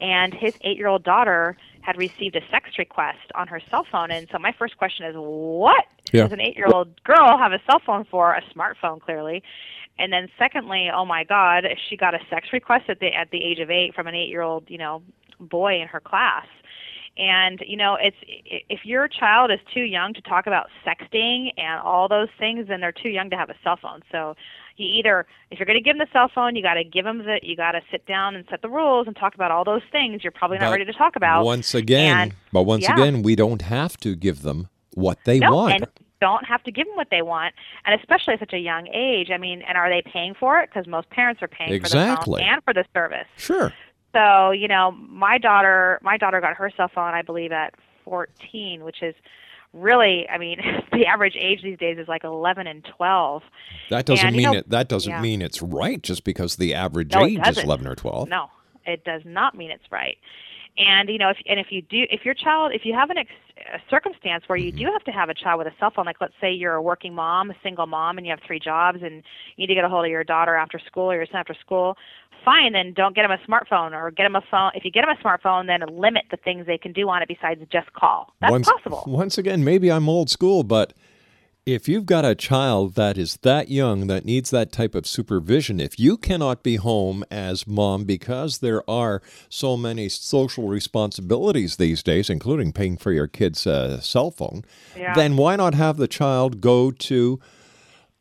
and 0.00 0.32
his 0.32 0.54
eight 0.62 0.76
year 0.76 0.86
old 0.86 1.02
daughter 1.02 1.56
had 1.80 1.96
received 1.96 2.36
a 2.36 2.40
sex 2.50 2.70
request 2.78 3.18
on 3.34 3.48
her 3.48 3.60
cell 3.70 3.84
phone. 3.90 4.10
And 4.12 4.28
so 4.30 4.38
my 4.38 4.52
first 4.56 4.76
question 4.76 5.04
is, 5.06 5.14
what 5.16 5.84
Yeah. 6.12 6.22
does 6.22 6.32
an 6.32 6.40
eight 6.40 6.56
year 6.56 6.68
old 6.72 7.02
girl 7.02 7.36
have 7.36 7.52
a 7.52 7.60
cell 7.68 7.80
phone 7.84 8.04
for? 8.04 8.34
A 8.34 8.42
smartphone, 8.54 9.00
clearly. 9.00 9.42
And 9.98 10.12
then 10.12 10.28
secondly, 10.38 10.88
oh 10.94 11.04
my 11.04 11.24
God, 11.24 11.66
she 11.88 11.96
got 11.96 12.14
a 12.14 12.20
sex 12.30 12.48
request 12.52 12.84
at 12.88 13.00
the 13.00 13.12
at 13.12 13.30
the 13.30 13.44
age 13.44 13.58
of 13.58 13.68
eight 13.70 13.94
from 13.94 14.06
an 14.06 14.14
eight 14.14 14.28
year 14.28 14.42
old, 14.42 14.64
you 14.68 14.78
know, 14.78 15.02
boy 15.40 15.80
in 15.80 15.88
her 15.88 16.00
class. 16.00 16.46
And 17.18 17.60
you 17.66 17.76
know, 17.76 17.96
it's 18.00 18.16
if 18.24 18.84
your 18.84 19.06
child 19.06 19.50
is 19.50 19.58
too 19.74 19.82
young 19.82 20.14
to 20.14 20.22
talk 20.22 20.46
about 20.46 20.68
sexting 20.86 21.52
and 21.58 21.80
all 21.82 22.08
those 22.08 22.28
things, 22.38 22.68
then 22.68 22.80
they're 22.80 22.92
too 22.92 23.10
young 23.10 23.28
to 23.30 23.36
have 23.36 23.50
a 23.50 23.54
cell 23.62 23.76
phone. 23.80 24.00
So 24.10 24.34
you 24.78 24.86
either, 24.86 25.26
if 25.50 25.58
you're 25.58 25.66
going 25.66 25.78
to 25.78 25.82
give 25.84 25.98
them 25.98 26.06
the 26.10 26.12
cell 26.18 26.30
phone, 26.34 26.56
you 26.56 26.62
got 26.62 26.74
to 26.74 26.84
give 26.84 27.04
them 27.04 27.18
the, 27.18 27.38
you 27.42 27.54
got 27.54 27.72
to 27.72 27.82
sit 27.90 28.06
down 28.06 28.34
and 28.34 28.46
set 28.48 28.62
the 28.62 28.70
rules 28.70 29.06
and 29.06 29.14
talk 29.14 29.34
about 29.34 29.50
all 29.50 29.64
those 29.64 29.82
things 29.92 30.24
you're 30.24 30.30
probably 30.30 30.56
not 30.56 30.66
But 30.68 30.78
ready 30.78 30.84
to 30.86 30.92
talk 30.94 31.14
about. 31.16 31.44
Once 31.44 31.74
again, 31.74 32.18
And- 32.18 32.34
but 32.52 32.62
once 32.62 32.84
yeah. 32.84 32.94
again, 32.94 33.22
we 33.22 33.36
don't 33.36 33.60
have 33.62 33.98
to 33.98 34.16
give 34.16 34.40
them 34.40 34.68
what 34.94 35.18
they 35.24 35.38
no, 35.38 35.52
want. 35.54 35.74
and 35.74 35.86
don't 36.22 36.46
have 36.46 36.62
to 36.62 36.70
give 36.70 36.86
them 36.86 36.96
what 36.96 37.08
they 37.10 37.20
want, 37.20 37.54
and 37.84 37.98
especially 38.00 38.32
at 38.34 38.40
such 38.40 38.52
a 38.54 38.58
young 38.58 38.86
age. 38.94 39.30
I 39.30 39.36
mean, 39.38 39.60
and 39.62 39.76
are 39.76 39.90
they 39.90 40.02
paying 40.02 40.34
for 40.34 40.60
it? 40.60 40.70
Because 40.70 40.86
most 40.86 41.10
parents 41.10 41.42
are 41.42 41.48
paying 41.48 41.72
Exactly. 41.72 42.38
for 42.38 42.38
the 42.38 42.44
phone 42.44 42.54
and 42.54 42.64
for 42.64 42.72
the 42.72 42.84
service. 42.94 43.26
Sure. 43.36 43.72
So 44.12 44.50
you 44.50 44.68
know, 44.68 44.92
my 44.92 45.38
daughter, 45.38 45.98
my 46.02 46.16
daughter 46.16 46.40
got 46.40 46.54
her 46.54 46.70
cell 46.76 46.90
phone, 46.94 47.14
I 47.14 47.22
believe, 47.22 47.52
at 47.52 47.74
14, 48.04 48.84
which 48.84 49.02
is 49.02 49.14
really, 49.72 50.28
I 50.28 50.38
mean, 50.38 50.60
the 50.92 51.06
average 51.06 51.36
age 51.36 51.62
these 51.62 51.78
days 51.78 51.98
is 51.98 52.08
like 52.08 52.24
11 52.24 52.66
and 52.66 52.86
12. 52.96 53.42
That 53.90 54.06
doesn't 54.06 54.26
And, 54.26 54.36
mean 54.36 54.44
know- 54.44 54.58
it. 54.58 54.68
That 54.68 54.88
doesn't 54.88 55.10
yeah. 55.10 55.20
mean 55.20 55.42
it's 55.42 55.62
right 55.62 56.02
just 56.02 56.24
because 56.24 56.56
the 56.56 56.74
average 56.74 57.12
No, 57.12 57.24
age 57.24 57.40
is 57.46 57.58
eleven 57.58 57.86
or 57.86 57.94
twelve. 57.94 58.28
No, 58.28 58.50
it 58.86 59.04
does 59.04 59.22
not 59.24 59.56
mean 59.56 59.70
it's 59.70 59.90
right. 59.90 60.18
And 60.78 61.10
you 61.10 61.18
know, 61.18 61.28
if 61.28 61.36
and 61.46 61.60
if 61.60 61.66
you 61.70 61.82
do, 61.82 62.06
if 62.10 62.24
your 62.24 62.32
child, 62.34 62.72
if 62.74 62.86
you 62.86 62.94
have 62.94 63.10
an 63.10 63.18
ex, 63.18 63.30
a 63.74 63.78
circumstance 63.90 64.44
where 64.46 64.56
you 64.58 64.72
mm-hmm. 64.72 64.86
do 64.86 64.92
have 64.92 65.04
to 65.04 65.10
have 65.10 65.28
a 65.28 65.34
child 65.34 65.58
with 65.58 65.66
a 65.66 65.72
cell 65.78 65.90
phone, 65.94 66.06
like 66.06 66.16
let's 66.20 66.32
say 66.40 66.50
you're 66.50 66.74
a 66.74 66.82
working 66.82 67.14
mom, 67.14 67.50
a 67.50 67.54
single 67.62 67.86
mom, 67.86 68.16
and 68.16 68.26
you 68.26 68.30
have 68.30 68.40
three 68.46 68.58
jobs, 68.58 69.00
and 69.02 69.22
you 69.56 69.58
need 69.58 69.66
to 69.66 69.74
get 69.74 69.84
a 69.84 69.88
hold 69.88 70.06
of 70.06 70.10
your 70.10 70.24
daughter 70.24 70.54
after 70.54 70.78
school 70.78 71.10
or 71.10 71.16
your 71.16 71.26
son 71.26 71.36
after 71.36 71.54
school, 71.54 71.98
fine. 72.44 72.72
Then 72.72 72.92
don't 72.92 73.14
get 73.14 73.22
them 73.22 73.30
a 73.30 73.38
smartphone, 73.50 73.92
or 73.92 74.10
get 74.10 74.24
them 74.24 74.36
a 74.36 74.42
phone. 74.50 74.72
If 74.74 74.84
you 74.84 74.90
get 74.90 75.04
them 75.04 75.16
a 75.16 75.22
smartphone, 75.22 75.66
then 75.66 75.80
limit 75.90 76.24
the 76.30 76.36
things 76.36 76.66
they 76.66 76.78
can 76.78 76.92
do 76.92 77.08
on 77.08 77.22
it 77.22 77.28
besides 77.28 77.60
just 77.70 77.92
call. 77.92 78.34
That's 78.40 78.50
once, 78.50 78.68
possible. 78.68 79.04
Once 79.06 79.38
again, 79.38 79.64
maybe 79.64 79.90
I'm 79.90 80.08
old 80.08 80.30
school, 80.30 80.62
but 80.62 80.92
if 81.64 81.88
you've 81.88 82.06
got 82.06 82.24
a 82.24 82.34
child 82.34 82.96
that 82.96 83.16
is 83.16 83.36
that 83.42 83.70
young 83.70 84.08
that 84.08 84.24
needs 84.24 84.50
that 84.50 84.72
type 84.72 84.96
of 84.96 85.06
supervision, 85.06 85.78
if 85.78 85.96
you 85.98 86.16
cannot 86.16 86.64
be 86.64 86.74
home 86.74 87.22
as 87.30 87.68
mom 87.68 88.02
because 88.02 88.58
there 88.58 88.82
are 88.90 89.22
so 89.48 89.76
many 89.76 90.08
social 90.08 90.66
responsibilities 90.66 91.76
these 91.76 92.02
days, 92.02 92.28
including 92.28 92.72
paying 92.72 92.96
for 92.96 93.12
your 93.12 93.28
kid's 93.28 93.64
uh, 93.64 94.00
cell 94.00 94.32
phone, 94.32 94.64
Yeah. 94.96 95.14
then 95.14 95.36
why 95.36 95.54
not 95.54 95.74
have 95.74 95.98
the 95.98 96.08
child 96.08 96.60
go 96.60 96.90
to 96.90 97.38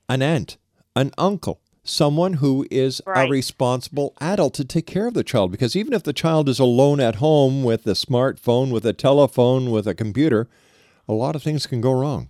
an 0.07 0.21
aunt, 0.21 0.57
an 0.95 1.09
uncle, 1.17 1.61
someone 1.83 2.33
who 2.33 2.65
is 2.69 3.01
Right. 3.05 3.27
a 3.27 3.31
responsible 3.31 4.13
adult 4.21 4.53
to 4.55 4.65
take 4.65 4.85
care 4.85 5.07
of 5.07 5.13
the 5.13 5.23
child. 5.23 5.51
Because 5.51 5.75
even 5.75 5.93
if 5.93 6.03
the 6.03 6.13
child 6.13 6.47
is 6.47 6.59
alone 6.59 6.99
at 6.99 7.15
home 7.15 7.63
with 7.63 7.85
a 7.87 7.91
smartphone, 7.91 8.71
with 8.71 8.85
a 8.85 8.93
telephone, 8.93 9.71
with 9.71 9.87
a 9.87 9.95
computer, 9.95 10.47
a 11.07 11.13
lot 11.13 11.35
of 11.35 11.43
things 11.43 11.65
can 11.65 11.81
go 11.81 11.91
wrong. 11.91 12.29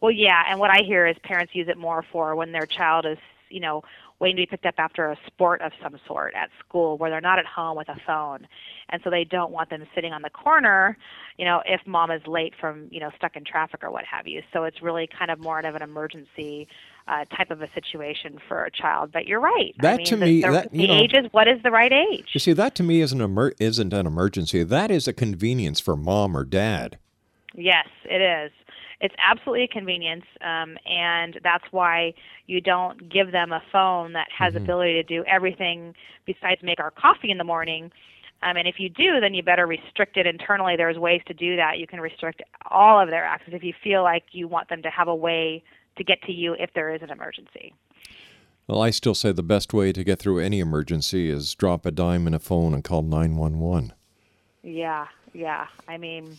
Well, 0.00 0.12
yeah, 0.12 0.44
and 0.48 0.60
what 0.60 0.70
I 0.70 0.82
hear 0.84 1.06
is 1.06 1.16
parents 1.24 1.54
use 1.54 1.68
it 1.68 1.76
more 1.76 2.04
for 2.12 2.36
when 2.36 2.52
their 2.52 2.66
child 2.66 3.04
is, 3.04 3.18
you 3.48 3.60
know, 3.60 3.82
waiting 4.20 4.36
to 4.36 4.42
be 4.42 4.46
picked 4.46 4.66
up 4.66 4.74
after 4.78 5.10
a 5.10 5.16
sport 5.26 5.60
of 5.60 5.72
some 5.82 5.98
sort 6.06 6.34
at 6.34 6.50
school 6.58 6.98
where 6.98 7.08
they're 7.10 7.20
not 7.20 7.38
at 7.38 7.46
home 7.46 7.76
with 7.76 7.88
a 7.88 7.96
phone. 8.06 8.46
And 8.88 9.00
so 9.02 9.10
they 9.10 9.24
don't 9.24 9.52
want 9.52 9.70
them 9.70 9.84
sitting 9.94 10.12
on 10.12 10.22
the 10.22 10.30
corner, 10.30 10.96
you 11.36 11.44
know, 11.44 11.62
if 11.66 11.80
mom 11.86 12.10
is 12.10 12.26
late 12.26 12.54
from, 12.60 12.88
you 12.90 12.98
know, 12.98 13.10
stuck 13.16 13.36
in 13.36 13.44
traffic 13.44 13.84
or 13.84 13.90
what 13.90 14.04
have 14.04 14.26
you. 14.26 14.42
So 14.52 14.64
it's 14.64 14.82
really 14.82 15.06
kind 15.06 15.30
of 15.30 15.38
more 15.38 15.60
of 15.60 15.74
an 15.74 15.82
emergency 15.82 16.66
uh, 17.08 17.24
type 17.36 17.50
of 17.50 17.62
a 17.62 17.68
situation 17.72 18.38
for 18.46 18.64
a 18.64 18.70
child. 18.70 19.10
But 19.12 19.26
you're 19.26 19.40
right. 19.40 19.74
I 19.80 19.82
That 19.82 19.96
mean, 19.98 20.06
to 20.06 20.16
the, 20.16 20.26
me- 20.26 20.42
the, 20.42 20.50
that, 20.50 20.72
the 20.72 20.86
know- 20.86 20.94
age 20.94 21.12
is 21.14 21.26
what 21.32 21.48
is 21.48 21.62
the 21.62 21.70
right 21.70 21.92
age? 21.92 22.26
You 22.32 22.40
see, 22.40 22.52
that 22.52 22.74
to 22.76 22.82
me 22.82 23.00
isn't, 23.00 23.20
emer- 23.20 23.54
isn't 23.58 23.92
an 23.92 24.06
emergency. 24.06 24.62
That 24.62 24.90
is 24.90 25.08
a 25.08 25.12
convenience 25.12 25.80
for 25.80 25.96
mom 25.96 26.36
or 26.36 26.44
dad. 26.44 26.98
Yes, 27.54 27.86
it 28.04 28.20
is. 28.20 28.52
It's 29.00 29.14
absolutely 29.24 29.62
a 29.64 29.68
convenience, 29.68 30.24
um, 30.40 30.76
and 30.84 31.38
that's 31.44 31.64
why 31.70 32.14
you 32.46 32.60
don't 32.60 33.08
give 33.08 33.30
them 33.30 33.52
a 33.52 33.62
phone 33.70 34.12
that 34.14 34.26
has 34.36 34.56
ability 34.56 34.94
to 34.94 35.04
do 35.04 35.24
everything 35.24 35.94
besides 36.26 36.62
make 36.64 36.80
our 36.80 36.90
coffee 36.90 37.30
in 37.30 37.38
the 37.38 37.44
morning. 37.44 37.92
Um, 38.42 38.56
and 38.56 38.66
if 38.66 38.76
you 38.78 38.88
do, 38.88 39.20
then 39.20 39.34
you 39.34 39.42
better 39.44 39.66
restrict 39.68 40.16
it 40.16 40.26
internally. 40.26 40.74
There's 40.76 40.98
ways 40.98 41.20
to 41.28 41.34
do 41.34 41.54
that. 41.56 41.78
You 41.78 41.86
can 41.86 42.00
restrict 42.00 42.42
all 42.72 43.00
of 43.00 43.08
their 43.08 43.24
access 43.24 43.54
if 43.54 43.62
you 43.62 43.72
feel 43.84 44.02
like 44.02 44.24
you 44.32 44.48
want 44.48 44.68
them 44.68 44.82
to 44.82 44.90
have 44.90 45.06
a 45.06 45.14
way 45.14 45.62
to 45.98 46.04
get 46.04 46.22
to 46.22 46.32
you 46.32 46.54
if 46.58 46.72
there 46.74 46.94
is 46.94 47.02
an 47.02 47.10
emergency. 47.10 47.74
Well, 48.66 48.82
I 48.82 48.90
still 48.90 49.14
say 49.14 49.32
the 49.32 49.42
best 49.42 49.72
way 49.72 49.92
to 49.92 50.04
get 50.04 50.18
through 50.18 50.40
any 50.40 50.60
emergency 50.60 51.30
is 51.30 51.54
drop 51.54 51.86
a 51.86 51.90
dime 51.90 52.26
in 52.26 52.34
a 52.34 52.38
phone 52.38 52.74
and 52.74 52.84
call 52.84 53.02
911. 53.02 53.94
Yeah, 54.62 55.06
yeah. 55.32 55.68
I 55.86 55.96
mean, 55.96 56.36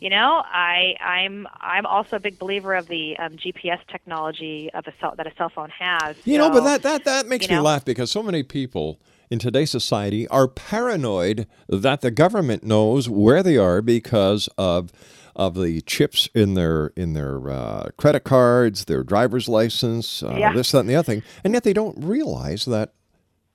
you 0.00 0.10
know, 0.10 0.42
I 0.44 0.96
I'm 1.00 1.46
I'm 1.60 1.86
also 1.86 2.16
a 2.16 2.20
big 2.20 2.38
believer 2.38 2.74
of 2.74 2.88
the 2.88 3.16
um, 3.18 3.36
GPS 3.36 3.78
technology 3.90 4.70
of 4.74 4.86
a 4.86 4.92
cell 5.00 5.14
that 5.16 5.26
a 5.26 5.32
cell 5.36 5.48
phone 5.48 5.70
has. 5.70 6.16
You 6.24 6.38
know, 6.38 6.50
but 6.50 6.64
that 6.64 6.82
that 6.82 7.04
that 7.04 7.28
makes 7.28 7.48
me 7.48 7.54
know. 7.54 7.62
laugh 7.62 7.84
because 7.84 8.10
so 8.10 8.22
many 8.22 8.42
people 8.42 9.00
in 9.30 9.38
today's 9.38 9.70
society 9.70 10.26
are 10.28 10.48
paranoid 10.48 11.46
that 11.68 12.00
the 12.00 12.10
government 12.10 12.64
knows 12.64 13.08
where 13.08 13.42
they 13.42 13.56
are 13.56 13.82
because 13.82 14.48
of 14.58 14.92
of 15.36 15.54
the 15.54 15.82
chips 15.82 16.28
in 16.34 16.54
their 16.54 16.88
in 16.96 17.12
their 17.12 17.48
uh, 17.48 17.90
credit 17.96 18.24
cards, 18.24 18.86
their 18.86 19.04
driver's 19.04 19.48
license, 19.48 20.22
uh, 20.22 20.36
Yeah. 20.38 20.52
this, 20.52 20.72
that, 20.72 20.80
and 20.80 20.88
the 20.88 20.96
other 20.96 21.04
thing, 21.04 21.22
and 21.44 21.52
yet 21.54 21.62
they 21.62 21.74
don't 21.74 22.02
realize 22.02 22.64
that 22.64 22.94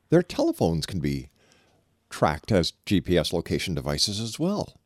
their 0.10 0.22
telephones 0.22 0.86
can 0.86 1.00
be 1.00 1.30
tracked 2.10 2.52
as 2.52 2.74
GPS 2.86 3.34
location 3.34 3.74
devices 3.74 4.20
as 4.20 4.38
well. 4.39 4.78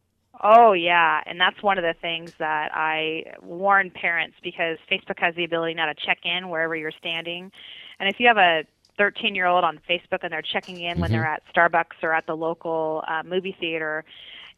Oh 0.41 0.73
yeah, 0.73 1.21
and 1.25 1.39
that's 1.39 1.61
one 1.61 1.77
of 1.77 1.83
the 1.83 1.95
things 2.01 2.31
that 2.39 2.69
I 2.73 3.23
warn 3.41 3.89
parents 3.91 4.35
because 4.43 4.77
Facebook 4.91 5.19
has 5.19 5.35
the 5.35 5.43
ability 5.43 5.73
now 5.73 5.87
to 5.87 5.95
check 5.95 6.19
in 6.23 6.49
wherever 6.49 6.75
you're 6.75 6.91
standing, 6.97 7.51
and 7.99 8.09
if 8.09 8.19
you 8.19 8.27
have 8.27 8.37
a 8.37 8.63
13 8.97 9.35
year 9.35 9.45
old 9.47 9.65
on 9.65 9.79
Facebook 9.89 10.19
and 10.23 10.31
they're 10.31 10.41
checking 10.41 10.81
in 10.81 10.99
when 10.99 11.09
Mhm. 11.09 11.13
they're 11.13 11.25
at 11.25 11.43
Starbucks 11.53 12.01
or 12.03 12.13
at 12.13 12.25
the 12.27 12.35
local 12.35 13.03
uh, 13.09 13.23
movie 13.23 13.55
theater, 13.59 14.05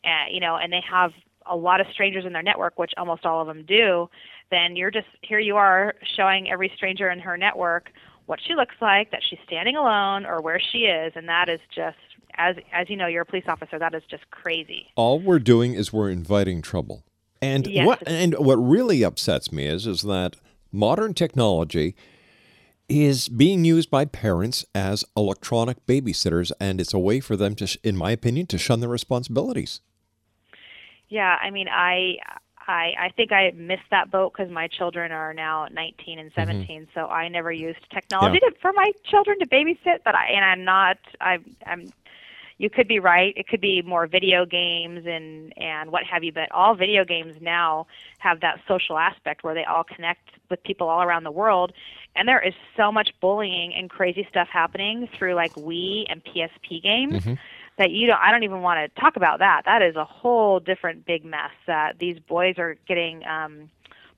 uh, 0.04 0.26
you 0.30 0.40
know, 0.40 0.56
and 0.58 0.72
they 0.72 0.82
have 0.88 1.12
a 1.50 1.56
lot 1.56 1.82
of 1.82 1.88
strangers 1.92 2.26
in 2.26 2.34
their 2.34 2.44
network, 2.44 2.78
which 2.80 2.92
almost 2.98 3.26
all 3.26 3.42
of 3.42 3.48
them 3.48 3.64
do, 3.66 4.10
then 4.52 4.76
you're 4.76 4.92
just 4.92 5.08
here 5.22 5.40
you 5.40 5.56
are 5.58 5.94
showing 6.16 6.50
every 6.50 6.72
stranger 6.76 7.10
in 7.10 7.20
her 7.20 7.38
network 7.38 7.90
what 8.28 8.40
she 8.46 8.56
looks 8.56 8.76
like, 8.82 9.12
that 9.12 9.22
she's 9.28 9.40
standing 9.46 9.76
alone, 9.78 10.26
or 10.26 10.42
where 10.42 10.60
she 10.60 10.80
is, 10.80 11.14
and 11.16 11.30
that 11.30 11.48
is 11.50 11.60
just 11.74 11.98
as 12.36 12.56
as 12.74 12.90
you 12.90 12.96
know, 12.98 13.08
you're 13.08 13.24
a 13.24 13.26
police 13.26 13.46
officer. 13.48 13.80
That 13.80 13.94
is 13.96 14.04
just 14.10 14.30
crazy. 14.32 14.88
all 14.96 15.20
we're 15.20 15.40
doing 15.40 15.74
is 15.74 15.92
we're 15.94 16.10
inviting 16.10 16.62
trouble. 16.62 17.04
And 17.42 17.68
Yes. 17.68 17.86
what 17.86 18.08
and 18.08 18.36
what 18.38 18.56
really 18.58 19.04
upsets 19.04 19.52
me 19.52 19.66
is 19.68 19.88
is 19.88 20.02
that 20.02 20.36
modern 20.72 21.14
technology 21.14 21.96
is 22.90 23.28
being 23.28 23.66
used 23.66 23.90
by 23.90 24.06
parents 24.06 24.66
as 24.74 25.04
electronic 25.16 25.86
babysitters 25.86 26.52
and 26.60 26.80
it's 26.80 26.94
a 26.94 27.00
way 27.00 27.20
for 27.20 27.36
them 27.36 27.54
to 27.56 27.78
in 27.84 27.98
my 27.98 28.12
opinion 28.12 28.46
to 28.48 28.58
shun 28.58 28.80
their 28.80 28.90
responsibilities. 28.90 29.82
Yeah, 31.10 31.38
I 31.42 31.52
mean, 31.52 31.68
I 31.70 32.18
I 32.68 32.94
I 33.00 33.10
think 33.16 33.32
I 33.32 33.52
missed 33.56 33.90
that 33.92 34.12
boat 34.12 34.34
because 34.36 34.52
my 34.52 34.68
children 34.68 35.12
are 35.12 35.34
now 35.34 35.68
19 35.72 36.20
and 36.20 36.32
mm-hmm. 36.32 36.40
17, 36.40 36.88
so 36.94 37.08
I 37.08 37.28
never 37.30 37.52
used 37.52 37.80
technology 37.94 38.40
Yeah. 38.42 38.50
to, 38.50 38.56
for 38.62 38.74
my 38.74 38.92
children 39.06 39.40
to 39.40 39.48
babysit. 39.48 40.00
But 40.04 40.16
I 40.16 40.28
and 40.28 40.44
I'm 40.44 40.64
not. 40.64 40.98
I'm 41.22 41.56
I'm. 41.66 41.94
You 42.60 42.72
could 42.72 42.88
be 42.88 42.98
right. 42.98 43.34
It 43.38 43.48
could 43.48 43.62
be 43.62 43.84
more 43.84 44.08
video 44.08 44.46
games 44.46 45.06
and 45.06 45.54
and 45.58 45.92
what 45.92 46.04
have 46.04 46.24
you. 46.24 46.34
But 46.34 46.52
all 46.52 46.76
video 46.76 47.06
games 47.06 47.36
now 47.40 47.88
have 48.18 48.42
that 48.42 48.60
social 48.68 48.98
aspect 48.98 49.44
where 49.44 49.54
they 49.54 49.64
all 49.64 49.84
connect 49.84 50.32
with 50.50 50.62
people 50.64 50.90
all 50.90 51.04
around 51.04 51.24
the 51.24 51.32
world. 51.32 51.72
And 52.16 52.28
there 52.28 52.42
is 52.42 52.56
so 52.76 52.92
much 52.92 53.12
bullying 53.22 53.76
and 53.76 53.92
crazy 53.92 54.26
stuff 54.30 54.48
happening 54.52 55.08
through 55.18 55.36
like 55.36 55.54
Wii 55.54 56.06
and 56.10 56.24
PSP 56.24 56.82
games 56.82 57.24
mm-hmm. 57.24 57.34
That 57.78 57.92
you 57.92 58.08
don't 58.08 58.20
I 58.20 58.32
don't 58.32 58.44
even 58.44 58.62
want 58.62 58.94
to 58.94 59.02
talk 59.02 59.16
about 59.16 59.40
that. 59.40 59.64
That 59.66 59.82
is 59.82 59.96
a 59.96 60.06
whole 60.06 60.60
different 60.60 61.06
big 61.06 61.24
mess 61.24 61.52
that 61.66 62.00
these 62.00 62.20
boys 62.20 62.56
are 62.58 62.78
getting 62.88 63.26
um 63.26 63.70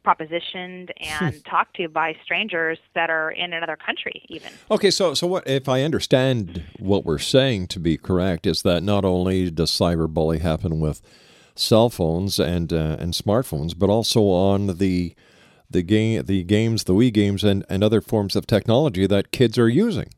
propositioned 0.05 0.91
and 0.97 1.43
talked 1.45 1.75
to 1.75 1.89
by 1.89 2.15
strangers 2.23 2.79
that 2.95 3.09
are 3.09 3.31
in 3.31 3.53
another 3.53 3.75
country 3.75 4.23
even. 4.29 4.51
Okay, 4.71 4.91
so 4.91 5.13
so 5.13 5.27
what 5.27 5.47
if 5.47 5.67
I 5.67 5.83
understand 5.83 6.63
what 6.79 7.05
we're 7.05 7.17
saying 7.19 7.67
to 7.67 7.79
be 7.79 7.97
correct 7.97 8.45
is 8.45 8.61
that 8.63 8.83
not 8.83 9.05
only 9.05 9.51
does 9.51 9.71
cyberbullying 9.71 10.41
happen 10.41 10.79
with 10.79 11.01
cell 11.55 11.89
phones 11.89 12.39
and 12.39 12.71
uh, 12.71 12.97
and 12.99 13.13
smartphones, 13.13 13.77
but 13.77 13.89
also 13.89 14.21
on 14.21 14.77
the 14.77 15.13
the 15.69 15.83
game 15.83 16.23
the 16.25 16.43
games, 16.43 16.85
the 16.85 16.93
Wii 16.93 17.13
games 17.13 17.43
and, 17.43 17.65
and 17.69 17.83
other 17.83 18.01
forms 18.01 18.35
of 18.35 18.47
technology 18.47 19.05
that 19.05 19.31
kids 19.31 19.57
are 19.57 19.69
using. 19.69 20.09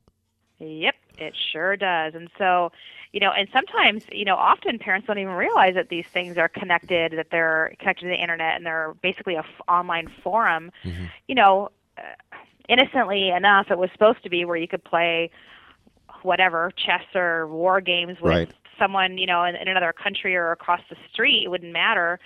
Yep, 0.60 0.96
it 1.18 1.34
sure 1.52 1.76
does. 1.76 2.14
And 2.16 2.30
so, 2.38 2.72
you 3.14 3.20
know, 3.20 3.32
and 3.32 3.48
sometimes, 3.52 4.04
you 4.12 4.24
know, 4.24 4.36
often 4.36 4.80
parents 4.80 5.08
don't 5.08 5.18
even 5.18 5.34
realize 5.34 5.74
that 5.76 5.90
these 5.90 6.06
things 6.14 6.38
are 6.38 6.48
connected, 6.48 7.12
that 7.18 7.28
they're 7.30 7.74
connected 7.80 8.04
to 8.04 8.10
the 8.10 8.22
internet 8.22 8.56
and 8.56 8.66
they're 8.66 8.94
basically 9.02 9.36
a 9.36 9.40
f- 9.40 9.46
online 9.68 10.08
forum. 10.24 10.72
You 11.28 11.36
know, 11.36 11.70
uh, 11.98 12.02
innocently 12.70 13.30
enough, 13.30 13.68
it 13.70 13.78
was 13.78 13.90
supposed 13.92 14.24
to 14.24 14.30
be 14.30 14.46
where 14.46 14.56
you 14.56 14.68
could 14.68 14.84
play 14.84 15.30
whatever 16.24 16.72
chess 16.78 17.04
or 17.16 17.48
war 17.48 17.82
games 17.82 18.18
with 18.22 18.32
Right. 18.32 18.52
someone, 18.80 19.18
you 19.18 19.26
know, 19.26 19.44
in, 19.44 19.56
in 19.56 19.68
another 19.68 19.94
country 19.94 20.36
or 20.36 20.52
across 20.52 20.82
the 20.90 20.96
street. 21.12 21.44
It 21.44 21.50
wouldn't 21.50 21.74
matter. 21.74 22.20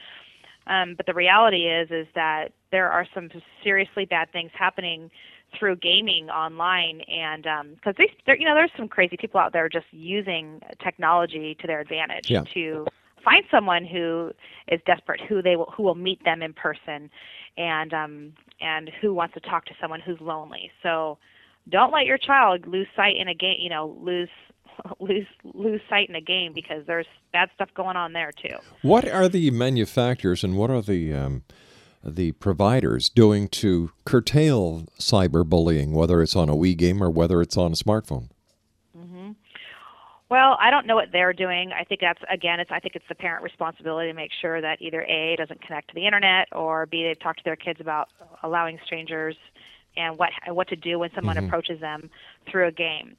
Um, 0.67 0.95
but 0.95 1.05
the 1.05 1.13
reality 1.13 1.67
is, 1.67 1.89
is 1.91 2.07
that 2.15 2.49
there 2.71 2.91
are 2.91 3.07
some 3.13 3.29
seriously 3.63 4.05
bad 4.05 4.31
things 4.31 4.51
happening 4.53 5.09
through 5.57 5.77
gaming 5.77 6.29
online, 6.29 7.01
and 7.01 7.43
because 7.75 7.95
they, 7.97 8.11
there, 8.25 8.37
you 8.37 8.45
know, 8.45 8.55
there's 8.55 8.71
some 8.77 8.87
crazy 8.87 9.17
people 9.17 9.39
out 9.39 9.53
there 9.53 9.69
just 9.69 9.85
using 9.91 10.61
technology 10.83 11.55
to 11.61 11.67
their 11.67 11.79
advantage 11.79 12.29
Yeah. 12.29 12.43
to 12.53 12.85
find 13.23 13.43
someone 13.49 13.85
who 13.85 14.31
is 14.67 14.79
desperate, 14.85 15.21
who 15.21 15.41
they 15.41 15.55
will, 15.55 15.71
who 15.75 15.83
will 15.83 15.95
meet 15.95 16.23
them 16.23 16.41
in 16.41 16.53
person, 16.53 17.09
and 17.57 17.93
um, 17.93 18.33
and 18.61 18.91
who 19.01 19.13
wants 19.13 19.33
to 19.33 19.39
talk 19.39 19.65
to 19.65 19.73
someone 19.81 19.99
who's 19.99 20.19
lonely. 20.19 20.71
So, 20.83 21.17
don't 21.69 21.91
let 21.91 22.05
your 22.05 22.17
child 22.17 22.67
lose 22.67 22.87
sight 22.95 23.15
in 23.17 23.27
a 23.27 23.33
game. 23.33 23.57
You 23.59 23.69
know, 23.69 23.97
lose 23.99 24.29
lose 24.99 25.27
lose 25.53 25.81
sight 25.89 26.09
in 26.09 26.15
a 26.15 26.21
game 26.21 26.53
because 26.53 26.85
there's 26.85 27.07
bad 27.33 27.49
stuff 27.55 27.69
going 27.73 27.97
on 27.97 28.13
there 28.13 28.31
too. 28.31 28.57
What 28.81 29.07
are 29.07 29.27
the 29.27 29.51
manufacturers 29.51 30.43
and 30.43 30.57
what 30.57 30.69
are 30.69 30.81
the 30.81 31.13
um, 31.13 31.43
the 32.05 32.31
providers 32.33 33.09
doing 33.09 33.47
to 33.49 33.91
curtail 34.05 34.85
cyberbullying, 34.99 35.91
whether 35.91 36.21
it's 36.21 36.35
on 36.35 36.49
a 36.49 36.55
Wii 36.55 36.77
game 36.77 37.01
or 37.03 37.09
whether 37.09 37.41
it's 37.41 37.57
on 37.57 37.71
a 37.71 37.75
smartphone? 37.75 38.29
hmm 38.95 39.31
Well, 40.29 40.57
I 40.59 40.71
don't 40.71 40.87
know 40.87 40.95
what 40.95 41.11
they're 41.11 41.33
doing. 41.33 41.71
I 41.71 41.83
think 41.83 42.01
that's 42.01 42.21
again, 42.29 42.59
it's 42.59 42.71
I 42.71 42.79
think 42.79 42.95
it's 42.95 43.05
the 43.09 43.15
parent 43.15 43.43
responsibility 43.43 44.09
to 44.09 44.15
make 44.15 44.31
sure 44.41 44.61
that 44.61 44.81
either 44.81 45.03
a 45.03 45.35
doesn't 45.37 45.61
connect 45.61 45.89
to 45.89 45.95
the 45.95 46.05
internet 46.05 46.47
or 46.51 46.85
b 46.85 47.03
they've 47.03 47.19
talked 47.19 47.39
to 47.39 47.43
their 47.43 47.55
kids 47.55 47.79
about 47.79 48.09
allowing 48.43 48.79
strangers 48.85 49.35
and 49.97 50.17
what 50.17 50.29
what 50.49 50.67
to 50.69 50.75
do 50.75 50.99
when 50.99 51.09
someone 51.15 51.37
Mhm. 51.37 51.47
approaches 51.47 51.79
them 51.79 52.09
through 52.49 52.67
a 52.67 52.71
game. 52.71 53.15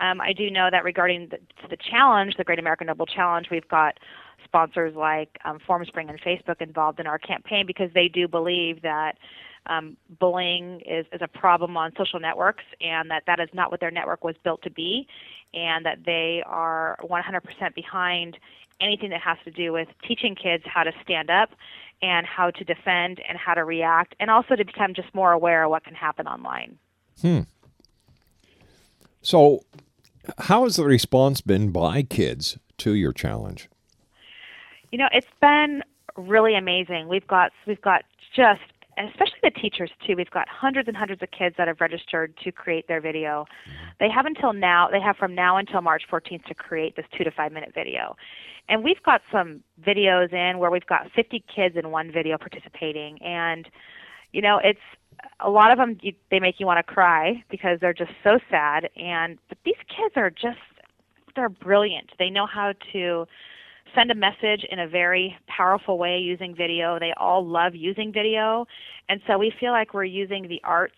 Um, 0.00 0.20
I 0.20 0.32
do 0.32 0.50
know 0.50 0.70
that 0.70 0.82
regarding 0.84 1.28
the, 1.28 1.38
the 1.68 1.76
challenge, 1.76 2.36
the 2.36 2.44
Great 2.44 2.58
American 2.58 2.86
No 2.86 2.94
Bull 2.94 3.04
Challenge, 3.06 3.50
we've 3.50 3.68
got 3.68 3.98
sponsors 4.50 4.96
like 4.96 5.38
um, 5.44 5.60
Formspring 5.68 6.10
and 6.10 6.20
Facebook 6.20 6.60
involved 6.60 6.98
in 6.98 7.06
our 7.06 7.18
campaign 7.18 7.66
because 7.66 7.90
they 7.94 8.08
do 8.08 8.26
believe 8.26 8.82
that 8.82 9.12
um, 9.66 9.96
bullying 10.18 10.80
is, 10.80 11.06
is 11.12 11.20
a 11.22 11.28
problem 11.28 11.76
on 11.76 11.92
social 11.96 12.18
networks 12.18 12.64
and 12.80 13.10
that 13.10 13.22
that 13.26 13.38
is 13.38 13.48
not 13.52 13.70
what 13.70 13.78
their 13.78 13.90
network 13.90 14.24
was 14.24 14.34
built 14.42 14.62
to 14.62 14.70
be 14.70 15.06
and 15.54 15.86
that 15.86 15.98
they 16.04 16.42
are 16.46 16.98
100% 17.02 17.74
behind 17.74 18.38
anything 18.80 19.10
that 19.10 19.20
has 19.20 19.38
to 19.44 19.50
do 19.50 19.72
with 19.72 19.88
teaching 20.06 20.34
kids 20.34 20.64
how 20.66 20.82
to 20.82 20.92
stand 21.04 21.30
up 21.30 21.50
and 22.02 22.26
how 22.26 22.50
to 22.50 22.64
defend 22.64 23.20
and 23.28 23.38
how 23.38 23.54
to 23.54 23.64
react 23.64 24.14
and 24.18 24.30
also 24.30 24.56
to 24.56 24.64
become 24.64 24.94
just 24.94 25.14
more 25.14 25.32
aware 25.32 25.64
of 25.64 25.70
what 25.70 25.84
can 25.84 25.94
happen 25.94 26.26
online. 26.26 26.78
Hmm. 27.20 27.40
So, 29.22 29.64
how 30.38 30.64
has 30.64 30.76
the 30.76 30.84
response 30.84 31.42
been 31.42 31.70
by 31.70 32.02
kids 32.02 32.58
to 32.78 32.94
your 32.94 33.12
challenge? 33.12 33.68
You 34.90 34.98
know, 34.98 35.08
it's 35.12 35.26
been 35.40 35.82
really 36.16 36.56
amazing. 36.56 37.08
We've 37.08 37.26
got 37.26 37.52
we've 37.66 37.80
got 37.80 38.02
just 38.34 38.60
especially 38.98 39.38
the 39.42 39.50
teachers 39.50 39.90
too. 40.06 40.14
We've 40.16 40.30
got 40.30 40.48
hundreds 40.48 40.88
and 40.88 40.96
hundreds 40.96 41.22
of 41.22 41.30
kids 41.30 41.54
that 41.58 41.68
have 41.68 41.80
registered 41.80 42.36
to 42.44 42.52
create 42.52 42.88
their 42.88 43.00
video. 43.00 43.46
Mm-hmm. 43.66 43.88
They 43.98 44.10
have 44.10 44.26
until 44.26 44.52
now. 44.52 44.88
They 44.90 45.00
have 45.00 45.16
from 45.16 45.34
now 45.34 45.56
until 45.56 45.80
March 45.80 46.02
14th 46.10 46.44
to 46.44 46.54
create 46.54 46.96
this 46.96 47.06
two 47.16 47.24
to 47.24 47.30
five 47.30 47.52
minute 47.52 47.72
video. 47.74 48.16
And 48.68 48.84
we've 48.84 49.02
got 49.02 49.22
some 49.32 49.62
videos 49.80 50.32
in 50.32 50.58
where 50.58 50.70
we've 50.70 50.86
got 50.86 51.10
50 51.14 51.44
kids 51.54 51.76
in 51.76 51.90
one 51.90 52.12
video 52.12 52.36
participating, 52.38 53.20
and 53.22 53.68
you 54.32 54.42
know, 54.42 54.60
it's 54.62 54.80
a 55.40 55.50
lot 55.50 55.72
of 55.72 55.78
them. 55.78 55.98
They 56.30 56.40
make 56.40 56.60
you 56.60 56.66
want 56.66 56.84
to 56.84 56.92
cry 56.92 57.44
because 57.50 57.78
they're 57.80 57.94
just 57.94 58.12
so 58.22 58.38
sad. 58.50 58.88
And 58.96 59.38
but 59.48 59.58
these 59.64 59.80
kids 59.88 60.14
are 60.16 60.30
just 60.30 60.58
they're 61.36 61.48
brilliant. 61.48 62.10
They 62.18 62.30
know 62.30 62.46
how 62.46 62.74
to 62.92 63.26
send 63.94 64.10
a 64.10 64.14
message 64.14 64.64
in 64.70 64.78
a 64.78 64.88
very 64.88 65.36
powerful 65.46 65.98
way 65.98 66.18
using 66.18 66.54
video. 66.54 66.98
They 66.98 67.12
all 67.16 67.46
love 67.46 67.74
using 67.74 68.12
video. 68.12 68.66
And 69.08 69.20
so 69.26 69.38
we 69.38 69.52
feel 69.58 69.72
like 69.72 69.94
we're 69.94 70.04
using 70.04 70.48
the 70.48 70.60
arts, 70.64 70.94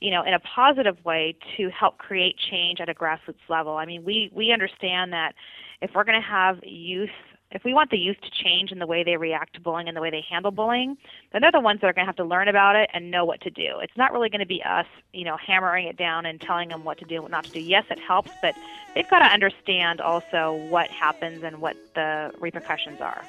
you 0.00 0.10
know, 0.10 0.22
in 0.22 0.34
a 0.34 0.40
positive 0.40 0.96
way 1.04 1.36
to 1.56 1.70
help 1.70 1.98
create 1.98 2.36
change 2.50 2.80
at 2.80 2.88
a 2.88 2.94
grassroots 2.94 3.48
level. 3.48 3.76
I 3.76 3.86
mean, 3.86 4.04
we 4.04 4.30
we 4.34 4.52
understand 4.52 5.12
that 5.12 5.34
if 5.82 5.90
we're 5.94 6.04
going 6.04 6.20
to 6.20 6.28
have 6.28 6.58
youth 6.62 7.10
if 7.52 7.64
we 7.64 7.74
want 7.74 7.90
the 7.90 7.98
youth 7.98 8.16
to 8.22 8.30
change 8.30 8.70
in 8.70 8.78
the 8.78 8.86
way 8.86 9.02
they 9.02 9.16
react 9.16 9.54
to 9.54 9.60
bullying 9.60 9.88
and 9.88 9.96
the 9.96 10.00
way 10.00 10.08
they 10.10 10.24
handle 10.28 10.52
bullying, 10.52 10.96
then 11.32 11.42
they're 11.42 11.50
the 11.50 11.58
ones 11.60 11.80
that 11.80 11.88
are 11.88 11.92
going 11.92 12.04
to 12.04 12.08
have 12.08 12.14
to 12.16 12.24
learn 12.24 12.48
about 12.48 12.76
it 12.76 12.88
and 12.94 13.10
know 13.10 13.24
what 13.24 13.40
to 13.40 13.50
do. 13.50 13.80
It's 13.80 13.96
not 13.96 14.12
really 14.12 14.28
going 14.28 14.40
to 14.40 14.46
be 14.46 14.62
us, 14.62 14.86
you 15.12 15.24
know, 15.24 15.36
hammering 15.36 15.86
it 15.86 15.96
down 15.96 16.26
and 16.26 16.40
telling 16.40 16.68
them 16.68 16.84
what 16.84 16.98
to 16.98 17.04
do 17.04 17.16
and 17.16 17.24
what 17.24 17.32
not 17.32 17.42
to 17.44 17.50
do. 17.50 17.60
Yes, 17.60 17.84
it 17.90 17.98
helps, 17.98 18.30
but 18.40 18.54
they've 18.94 19.08
got 19.08 19.18
to 19.20 19.26
understand 19.26 20.00
also 20.00 20.54
what 20.68 20.90
happens 20.90 21.42
and 21.42 21.60
what 21.60 21.76
the 21.94 22.32
repercussions 22.38 23.00
are. 23.00 23.24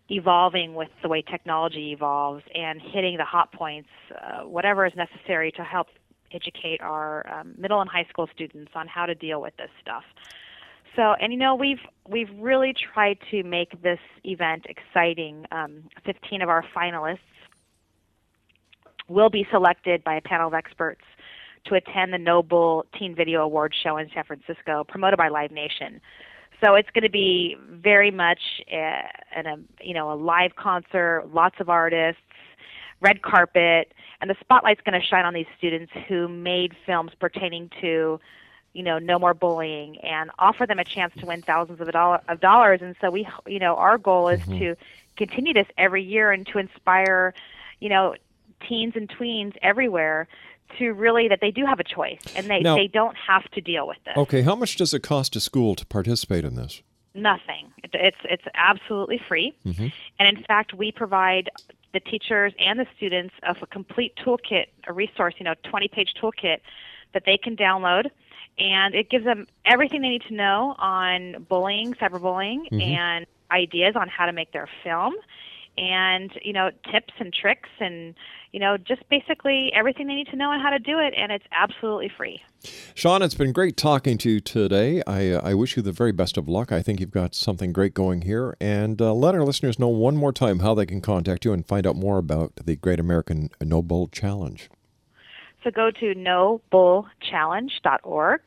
evolving 0.09 0.73
with 0.73 0.87
the 1.01 1.09
way 1.09 1.21
technology 1.21 1.91
evolves 1.91 2.43
and 2.55 2.81
hitting 2.81 3.17
the 3.17 3.25
hot 3.25 3.51
points, 3.51 3.89
uh, 4.11 4.43
whatever 4.43 4.85
is 4.85 4.93
necessary 4.95 5.51
to 5.51 5.63
help 5.63 5.87
educate 6.31 6.79
our 6.81 7.25
um, 7.29 7.55
middle 7.57 7.81
and 7.81 7.89
high 7.89 8.05
school 8.09 8.29
students 8.33 8.71
on 8.73 8.87
how 8.87 9.05
to 9.05 9.15
deal 9.15 9.41
with 9.41 9.55
this 9.57 9.69
stuff. 9.81 10.03
So, 10.97 11.13
and 11.21 11.31
you 11.31 11.37
know, 11.37 11.53
we've 11.53 11.79
we've 12.09 12.31
really 12.39 12.73
tried 12.73 13.19
to 13.29 13.43
make 13.43 13.83
this 13.83 13.99
event 14.23 14.65
exciting. 14.67 15.45
Um, 15.51 15.83
15 16.05 16.41
of 16.41 16.49
our 16.49 16.65
finalists 16.75 17.19
will 19.07 19.29
be 19.29 19.45
selected 19.51 20.03
by 20.03 20.15
a 20.15 20.21
panel 20.21 20.47
of 20.47 20.55
experts 20.55 21.03
to 21.65 21.75
attend 21.75 22.13
the 22.13 22.17
No 22.17 22.41
Bull 22.41 22.83
Teen 22.97 23.13
Video 23.13 23.43
Awards 23.43 23.75
show 23.81 23.97
in 23.97 24.09
San 24.13 24.23
Francisco, 24.23 24.83
promoted 24.83 25.17
by 25.17 25.27
Live 25.27 25.51
Nation. 25.51 26.01
So 26.65 26.73
it's 26.73 26.89
going 26.89 27.03
to 27.03 27.11
be 27.11 27.55
very 27.69 28.09
much 28.09 28.39
a, 28.71 29.03
a 29.35 29.57
you 29.79 29.93
know 29.93 30.11
a 30.11 30.15
live 30.15 30.55
concert, 30.55 31.25
lots 31.31 31.57
of 31.59 31.69
artists, 31.69 32.21
red 33.01 33.21
carpet, 33.21 33.93
and 34.19 34.31
the 34.31 34.35
spotlight's 34.39 34.81
going 34.83 34.99
to 34.99 35.05
shine 35.05 35.25
on 35.25 35.35
these 35.35 35.45
students 35.59 35.91
who 36.07 36.27
made 36.27 36.73
films 36.87 37.11
pertaining 37.19 37.69
to 37.81 38.19
you 38.73 38.83
know 38.83 38.99
no 38.99 39.17
more 39.19 39.33
bullying 39.33 39.97
and 39.99 40.29
offer 40.39 40.65
them 40.65 40.79
a 40.79 40.83
chance 40.83 41.13
to 41.19 41.25
win 41.25 41.41
thousands 41.41 41.79
of, 41.81 41.91
dollar, 41.91 42.21
of 42.27 42.39
dollars. 42.39 42.81
And 42.81 42.95
so 43.01 43.09
we 43.09 43.27
you 43.47 43.59
know 43.59 43.75
our 43.75 43.97
goal 43.97 44.27
is 44.29 44.43
to 44.45 44.75
continue 45.15 45.53
this 45.53 45.67
every 45.77 46.03
year 46.03 46.31
and 46.31 46.45
to 46.47 46.57
inspire 46.59 47.33
you 47.79 47.89
know 47.89 48.15
teens 48.67 48.93
and 48.95 49.07
tweens 49.09 49.55
everywhere 49.61 50.27
to 50.77 50.91
really 50.91 51.27
that 51.29 51.39
they 51.41 51.51
do 51.51 51.65
have 51.65 51.79
a 51.79 51.83
choice 51.83 52.19
and 52.35 52.47
they 52.47 52.59
Now- 52.59 52.75
they 52.75 52.87
don't 52.87 53.15
have 53.15 53.49
to 53.51 53.61
deal 53.61 53.87
with 53.87 53.97
this. 54.05 54.17
Okay, 54.17 54.41
how 54.41 54.55
much 54.55 54.75
does 54.75 54.93
it 54.93 55.01
cost 55.01 55.35
a 55.35 55.39
school 55.39 55.75
to 55.75 55.85
participate 55.85 56.43
in 56.43 56.55
this? 56.55 56.81
Nothing. 57.15 57.71
It's 57.93 58.17
it's 58.25 58.43
absolutely 58.53 59.17
free. 59.27 59.53
Mhm. 59.65 59.91
And 60.19 60.37
in 60.37 60.43
fact, 60.43 60.73
we 60.73 60.91
provide 60.91 61.49
the 61.93 61.99
teachers 61.99 62.53
and 62.59 62.77
the 62.79 62.85
students 62.95 63.33
of 63.43 63.57
a 63.63 63.65
complete 63.65 64.13
toolkit, 64.17 64.65
a 64.87 64.93
resource, 64.93 65.33
you 65.39 65.45
know, 65.45 65.55
20 65.63 65.87
page 65.87 66.13
toolkit 66.21 66.59
that 67.13 67.23
they 67.25 67.37
can 67.37 67.55
download 67.55 68.11
and 68.59 68.95
it 68.95 69.09
gives 69.09 69.25
them 69.25 69.47
everything 69.65 70.01
they 70.01 70.09
need 70.09 70.23
to 70.29 70.33
know 70.33 70.75
on 70.79 71.45
bullying, 71.49 71.93
cyberbullying, 71.95 72.69
Mhm. 72.71 72.81
and 72.81 73.25
ideas 73.51 73.95
on 73.95 74.07
how 74.09 74.25
to 74.25 74.33
make 74.33 74.51
their 74.51 74.67
film, 74.83 75.13
and 75.77 76.31
you 76.43 76.53
know 76.53 76.71
tips 76.91 77.13
and 77.19 77.33
tricks, 77.33 77.69
and 77.79 78.15
you 78.51 78.59
know 78.59 78.77
just 78.77 79.07
basically 79.09 79.71
everything 79.73 80.07
they 80.07 80.15
need 80.15 80.27
to 80.27 80.35
know 80.35 80.49
on 80.49 80.59
how 80.59 80.69
to 80.71 80.79
do 80.79 80.99
it, 80.99 81.13
and 81.15 81.31
it's 81.31 81.45
absolutely 81.51 82.09
free. 82.09 82.41
Shawn, 82.95 83.21
it's 83.21 83.35
been 83.35 83.51
great 83.53 83.77
talking 83.77 84.17
to 84.17 84.29
you 84.29 84.39
today. 84.39 85.01
I, 85.05 85.29
uh, 85.29 85.41
I 85.43 85.53
wish 85.53 85.77
you 85.77 85.83
the 85.83 85.91
very 85.91 86.11
best 86.11 86.37
of 86.37 86.49
luck. 86.49 86.71
I 86.71 86.81
think 86.81 86.99
you've 86.99 87.11
got 87.11 87.35
something 87.35 87.71
great 87.71 87.93
going 87.93 88.23
here. 88.23 88.57
And 88.59 88.99
uh, 89.01 89.13
let 89.13 89.35
our 89.35 89.43
listeners 89.43 89.77
know 89.77 89.87
one 89.87 90.17
more 90.17 90.33
time 90.33 90.59
how 90.59 90.73
they 90.73 90.87
can 90.87 90.99
contact 90.99 91.45
you 91.45 91.53
and 91.53 91.65
find 91.65 91.85
out 91.85 91.95
more 91.95 92.17
about 92.17 92.53
the 92.65 92.75
Great 92.75 92.99
American 92.99 93.51
No 93.61 93.81
Bull 93.83 94.07
Challenge. 94.07 94.67
So 95.63 95.71
go 95.71 95.91
to 95.91 96.15
nobullchallenge.org 96.15 98.41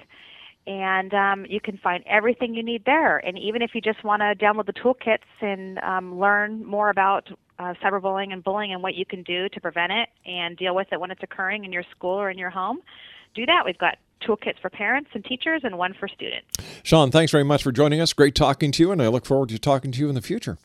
and 0.66 1.14
um, 1.14 1.46
you 1.48 1.60
can 1.60 1.78
find 1.78 2.04
everything 2.06 2.54
you 2.54 2.62
need 2.62 2.84
there. 2.84 3.18
And 3.18 3.38
even 3.38 3.62
if 3.62 3.74
you 3.74 3.80
just 3.80 4.04
want 4.04 4.20
to 4.20 4.34
download 4.34 4.66
the 4.66 4.72
toolkits 4.72 5.18
and 5.40 5.78
um, 5.78 6.18
learn 6.18 6.64
more 6.64 6.90
about 6.90 7.28
uh, 7.58 7.74
cyberbullying 7.82 8.32
and 8.32 8.44
bullying 8.44 8.72
and 8.72 8.82
what 8.82 8.94
you 8.94 9.04
can 9.04 9.22
do 9.22 9.48
to 9.48 9.60
prevent 9.60 9.92
it 9.92 10.08
and 10.26 10.56
deal 10.56 10.74
with 10.74 10.88
it 10.92 11.00
when 11.00 11.10
it's 11.10 11.22
occurring 11.22 11.64
in 11.64 11.72
your 11.72 11.84
school 11.90 12.14
or 12.14 12.30
in 12.30 12.38
your 12.38 12.50
home, 12.50 12.80
do 13.34 13.46
that. 13.46 13.62
We've 13.64 13.78
got 13.78 13.98
toolkits 14.22 14.60
for 14.60 14.70
parents 14.70 15.10
and 15.14 15.24
teachers 15.24 15.62
and 15.64 15.76
one 15.76 15.94
for 15.98 16.08
students. 16.08 16.46
Shawn, 16.82 17.10
thanks 17.10 17.32
very 17.32 17.44
much 17.44 17.62
for 17.62 17.72
joining 17.72 18.00
us. 18.00 18.12
Great 18.12 18.34
talking 18.34 18.70
to 18.72 18.82
you, 18.82 18.92
and 18.92 19.02
I 19.02 19.08
look 19.08 19.26
forward 19.26 19.48
to 19.50 19.58
talking 19.58 19.92
to 19.92 19.98
you 19.98 20.08
in 20.08 20.14
the 20.14 20.22
future. 20.22 20.58